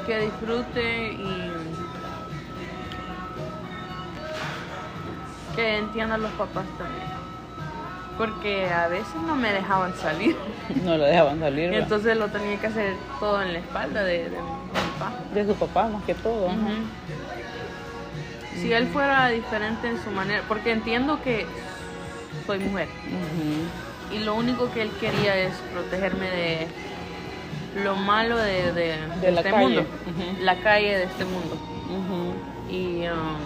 que 0.07 0.19
disfrute 0.21 1.13
y 1.13 1.51
que 5.55 5.79
entienda 5.79 6.15
a 6.15 6.19
los 6.19 6.31
papás 6.33 6.65
también. 6.79 7.22
Porque 8.23 8.69
a 8.71 8.87
veces 8.87 9.15
no 9.27 9.35
me 9.35 9.53
dejaban 9.53 9.95
salir. 9.97 10.37
No 10.85 10.97
lo 10.97 11.05
dejaban 11.05 11.41
salir. 11.41 11.65
Y 11.65 11.67
¿verdad? 11.71 11.83
entonces 11.83 12.17
lo 12.17 12.29
tenía 12.29 12.57
que 12.61 12.67
hacer 12.69 12.95
todo 13.19 13.43
en 13.43 13.53
la 13.53 13.59
espalda 13.59 14.05
de, 14.05 14.31
de 14.31 14.31
mi 14.31 14.91
papá. 14.99 15.13
de 15.35 15.47
su 15.47 15.55
papá 15.57 15.89
más 15.89 16.05
que 16.05 16.15
todo. 16.15 16.49
Si 18.61 18.73
él 18.73 18.87
fuera 18.89 19.29
diferente 19.29 19.89
en 19.89 20.01
su 20.03 20.11
manera, 20.13 20.43
porque 20.47 20.71
entiendo 20.71 21.21
que 21.25 21.47
soy 22.47 22.61
mujer 22.61 22.87
y 24.13 24.19
lo 24.21 24.35
único 24.37 24.71
que 24.73 24.83
él 24.83 24.91
quería 25.01 25.35
es 25.37 25.55
protegerme 25.73 26.31
de 26.31 26.67
lo 27.83 27.97
malo 27.97 28.37
de, 28.37 28.73
de- 28.73 28.97
de 29.21 29.33
la 29.33 29.41
este 29.41 29.51
calle. 29.51 29.65
mundo, 29.67 29.85
la 30.43 30.57
calle 30.61 30.99
de 30.99 31.05
este 31.05 31.25
mundo. 31.25 31.57
Y, 32.71 33.07
um, 33.09 33.37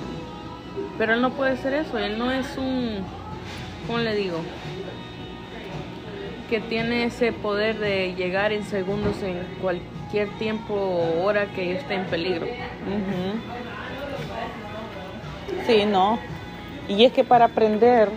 pero 0.99 1.15
él 1.15 1.23
no 1.23 1.31
puede 1.31 1.57
ser 1.57 1.73
eso, 1.75 1.97
él 1.99 2.19
no 2.19 2.31
es 2.31 2.57
un, 2.59 2.99
¿cómo 3.87 3.99
le 3.99 4.15
digo? 4.15 4.41
Que 6.51 6.61
tiene 6.61 7.05
ese 7.05 7.33
poder 7.33 7.79
de 7.79 8.15
llegar 8.15 8.53
en 8.53 8.65
segundos 8.65 9.23
en 9.23 9.39
cualquier 9.61 10.29
tiempo 10.39 10.75
o 10.75 11.25
hora 11.25 11.47
que 11.47 11.73
esté 11.75 11.95
en 11.95 12.05
peligro. 12.05 12.47
Ujú. 12.47 13.41
Sí, 15.67 15.85
no. 15.85 16.19
Y 16.89 17.05
es 17.05 17.13
que 17.13 17.25
para 17.25 17.47
aprender 17.47 18.09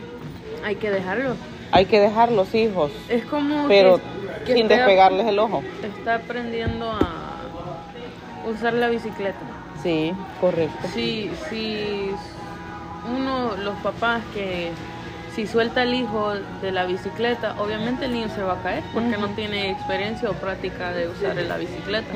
Hay 0.64 0.76
que 0.76 0.92
dejarlo. 0.92 1.36
hay 1.72 1.86
que 1.86 2.00
dejar 2.00 2.32
los 2.32 2.54
hijos, 2.54 2.92
Es 3.10 3.26
como 3.26 3.68
pero 3.68 4.00
que, 4.44 4.44
que 4.46 4.54
sin 4.54 4.68
despegarles 4.68 5.26
el 5.26 5.40
ojo. 5.40 5.64
Está 5.84 6.16
aprendiendo 6.16 6.92
a 6.92 7.38
usar 8.48 8.74
la 8.74 8.90
bicicleta. 8.90 9.40
Sí, 9.82 10.14
correcto. 10.40 10.88
Si, 10.94 11.32
si 11.50 12.12
uno, 13.18 13.56
los 13.58 13.76
papás 13.78 14.22
que 14.34 14.70
si 15.36 15.48
suelta 15.48 15.82
al 15.82 15.94
hijo 15.94 16.34
de 16.62 16.72
la 16.72 16.86
bicicleta, 16.86 17.56
obviamente 17.60 18.06
el 18.06 18.14
niño 18.14 18.28
se 18.36 18.42
va 18.44 18.54
a 18.54 18.62
caer 18.64 18.84
porque 18.94 19.18
no 19.18 19.28
tiene 19.30 19.72
experiencia 19.72 20.30
o 20.30 20.34
práctica 20.34 20.92
de 20.92 21.08
usar 21.08 21.36
la 21.36 21.58
bicicleta. 21.58 22.08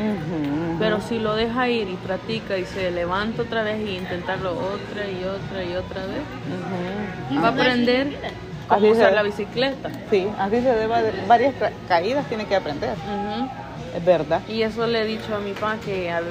Pero 0.80 1.00
si 1.02 1.20
lo 1.20 1.36
deja 1.36 1.70
ir 1.70 1.90
y 1.90 1.96
practica 1.96 2.58
y 2.58 2.66
se 2.66 2.92
levanta 2.92 3.44
otra 3.44 3.64
vez 3.64 3.80
y 3.88 3.98
intentarlo 3.98 4.52
otra 4.54 5.06
y 5.10 5.24
otra 5.24 5.64
y 5.64 5.76
otra 5.76 6.02
vez, 6.06 7.38
va 7.42 7.48
a 7.48 7.52
aprender 7.52 8.08
cómo 8.68 8.78
Así 8.88 8.92
usar 8.92 9.10
se- 9.10 9.16
la 9.16 9.24
bicicleta. 9.24 9.90
Sí, 10.10 10.28
así 10.40 10.56
se 10.56 10.62
debe 10.76 11.02
de 11.04 11.12
varias 11.28 11.54
ca- 11.56 11.72
caídas 11.88 12.26
tiene 12.28 12.46
que 12.46 12.56
aprender. 12.56 12.96
Es 13.96 14.04
verdad. 14.04 14.42
Y 14.48 14.64
eso 14.64 14.88
le 14.88 15.02
he 15.02 15.06
dicho 15.06 15.36
a 15.36 15.40
mi 15.40 15.52
papá 15.54 15.78
que, 15.86 16.10
a- 16.12 16.22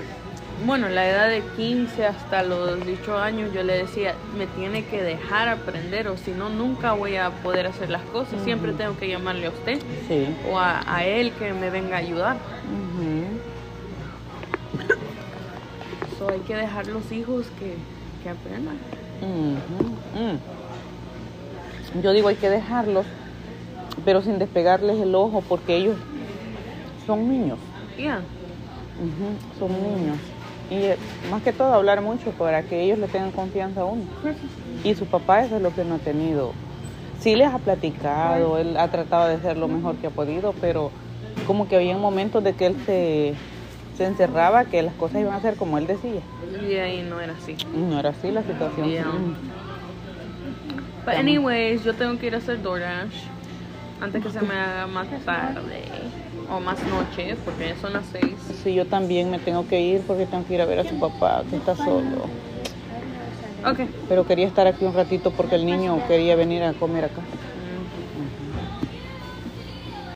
bueno, 0.66 0.88
la 0.88 1.09
edad 1.09 1.29
de 1.29 1.42
15 1.57 2.07
hasta 2.07 2.42
los 2.42 2.85
18 2.85 3.18
años, 3.18 3.53
yo 3.53 3.62
le 3.62 3.75
decía, 3.79 4.14
me 4.37 4.46
tiene 4.46 4.85
que 4.85 5.03
dejar 5.03 5.48
aprender 5.48 6.09
o 6.09 6.16
si 6.16 6.31
no, 6.33 6.48
nunca 6.51 6.92
voy 6.92 7.16
a 7.16 7.31
poder 7.31 7.66
hacer 7.66 7.90
las 7.90 8.03
cosas. 8.03 8.40
Siempre 8.44 8.72
tengo 8.72 8.96
que 8.96 9.09
llamarle 9.09 9.46
a 9.46 9.51
usted 9.51 9.81
Sí. 10.09 10.27
o 10.51 10.59
a, 10.59 10.83
a 10.87 11.05
él 11.05 11.33
que 11.33 11.53
me 11.53 11.70
venga 11.70 11.96
a 11.96 12.01
ayudar. 12.01 12.37
Ujú. 12.37 13.38
So, 16.18 16.29
hay 16.31 16.40
que 16.40 16.55
dejar 16.55 16.87
los 16.87 17.11
hijos 17.11 17.46
que, 17.59 17.75
que 18.22 18.29
aprendan. 18.29 18.77
Mm. 19.20 19.57
Yo 22.03 22.12
digo 22.12 22.29
hay 22.29 22.37
que 22.37 22.48
dejarlos, 22.48 23.05
pero 24.05 24.22
sin 24.22 24.38
despegarles 24.38 25.01
el 25.01 25.14
ojo 25.14 25.42
porque 25.48 25.77
ellos 25.77 25.96
son 27.07 27.29
niños. 27.29 27.59
Ya. 27.98 28.20
Ujú, 28.98 29.59
Son 29.59 29.70
niños. 29.72 30.16
Y 30.72 30.85
eh, 30.87 30.96
más 31.30 31.42
que 31.42 31.52
todo 31.52 31.74
hablar 31.74 32.00
mucho 32.00 32.30
para 32.30 32.62
que 32.62 32.82
ellos 32.82 32.98
le 32.98 33.06
tengan 33.06 33.30
confianza 33.30 33.82
a 33.82 33.85
uno. 33.85 34.04
Y 34.82 34.94
su 34.94 35.04
papá 35.04 35.44
eso 35.44 35.56
es 35.56 35.62
lo 35.62 35.74
que 35.74 35.85
no 35.85 35.96
ha 35.96 35.98
tenido. 35.98 36.52
Sí 37.20 37.37
les 37.37 37.48
ha 37.48 37.58
platicado, 37.58 38.58
él 38.58 38.76
ha 38.78 38.88
tratado 38.88 39.28
de 39.28 39.35
hacer 39.35 39.56
lo 39.58 39.68
mejor 39.68 39.96
que 39.96 40.06
ha 40.06 40.11
podido, 40.11 40.54
pero 40.61 40.90
como 41.46 41.68
que 41.68 41.76
había 41.76 41.96
momentos 41.96 42.42
de 42.42 42.54
que 42.54 42.66
él 42.66 42.76
se, 42.87 43.35
se 43.96 44.06
encerraba, 44.06 44.64
que 44.64 44.82
las 44.82 44.94
cosas 44.94 45.20
iban 45.20 45.35
a 45.35 45.40
ser 45.40 45.56
como 45.56 45.76
él 45.76 45.87
decía. 45.87 46.22
Y 46.68 46.74
ahí 46.76 47.02
no 47.02 47.20
era 47.20 47.35
así. 47.35 47.54
No 47.74 48.00
era 48.00 48.11
así 48.11 48.30
la 48.30 48.42
situación. 48.42 48.88
Yeah. 48.88 49.04
Mm. 49.04 49.37
But 51.04 51.14
anyways, 51.14 51.85
yo 51.85 51.94
tengo 51.94 52.18
que 52.18 52.28
ir 52.28 52.35
a 52.35 52.38
hacer 52.38 52.62
DoorDash 52.62 53.26
antes 54.00 54.22
que 54.22 54.30
se 54.30 54.40
me 54.40 54.54
haga 54.54 54.87
más 54.87 55.06
tarde 55.24 55.85
o 56.52 56.60
más 56.60 56.84
noche, 56.86 57.36
porque 57.44 57.68
ya 57.68 57.76
son 57.76 57.94
las 57.94 58.06
6. 58.06 58.30
Sí, 58.62 58.74
yo 58.74 58.86
también 58.86 59.30
me 59.30 59.38
tengo 59.38 59.66
que 59.66 59.80
ir 59.80 60.02
porque 60.06 60.26
tengo 60.26 60.46
que 60.46 60.54
ir 60.54 60.60
a 60.60 60.66
ver 60.66 60.80
a 60.80 60.84
su 60.84 60.98
papá, 60.98 61.42
que 61.48 61.56
está 61.56 61.74
solo. 61.74 62.30
Ok, 63.64 63.80
Pero 64.08 64.24
quería 64.26 64.46
estar 64.46 64.66
aquí 64.66 64.84
un 64.84 64.94
ratito 64.94 65.30
porque 65.30 65.54
el 65.54 65.64
niño 65.64 65.98
quería 66.08 66.36
venir 66.36 66.62
a 66.64 66.72
comer 66.74 67.04
acá. 67.04 67.22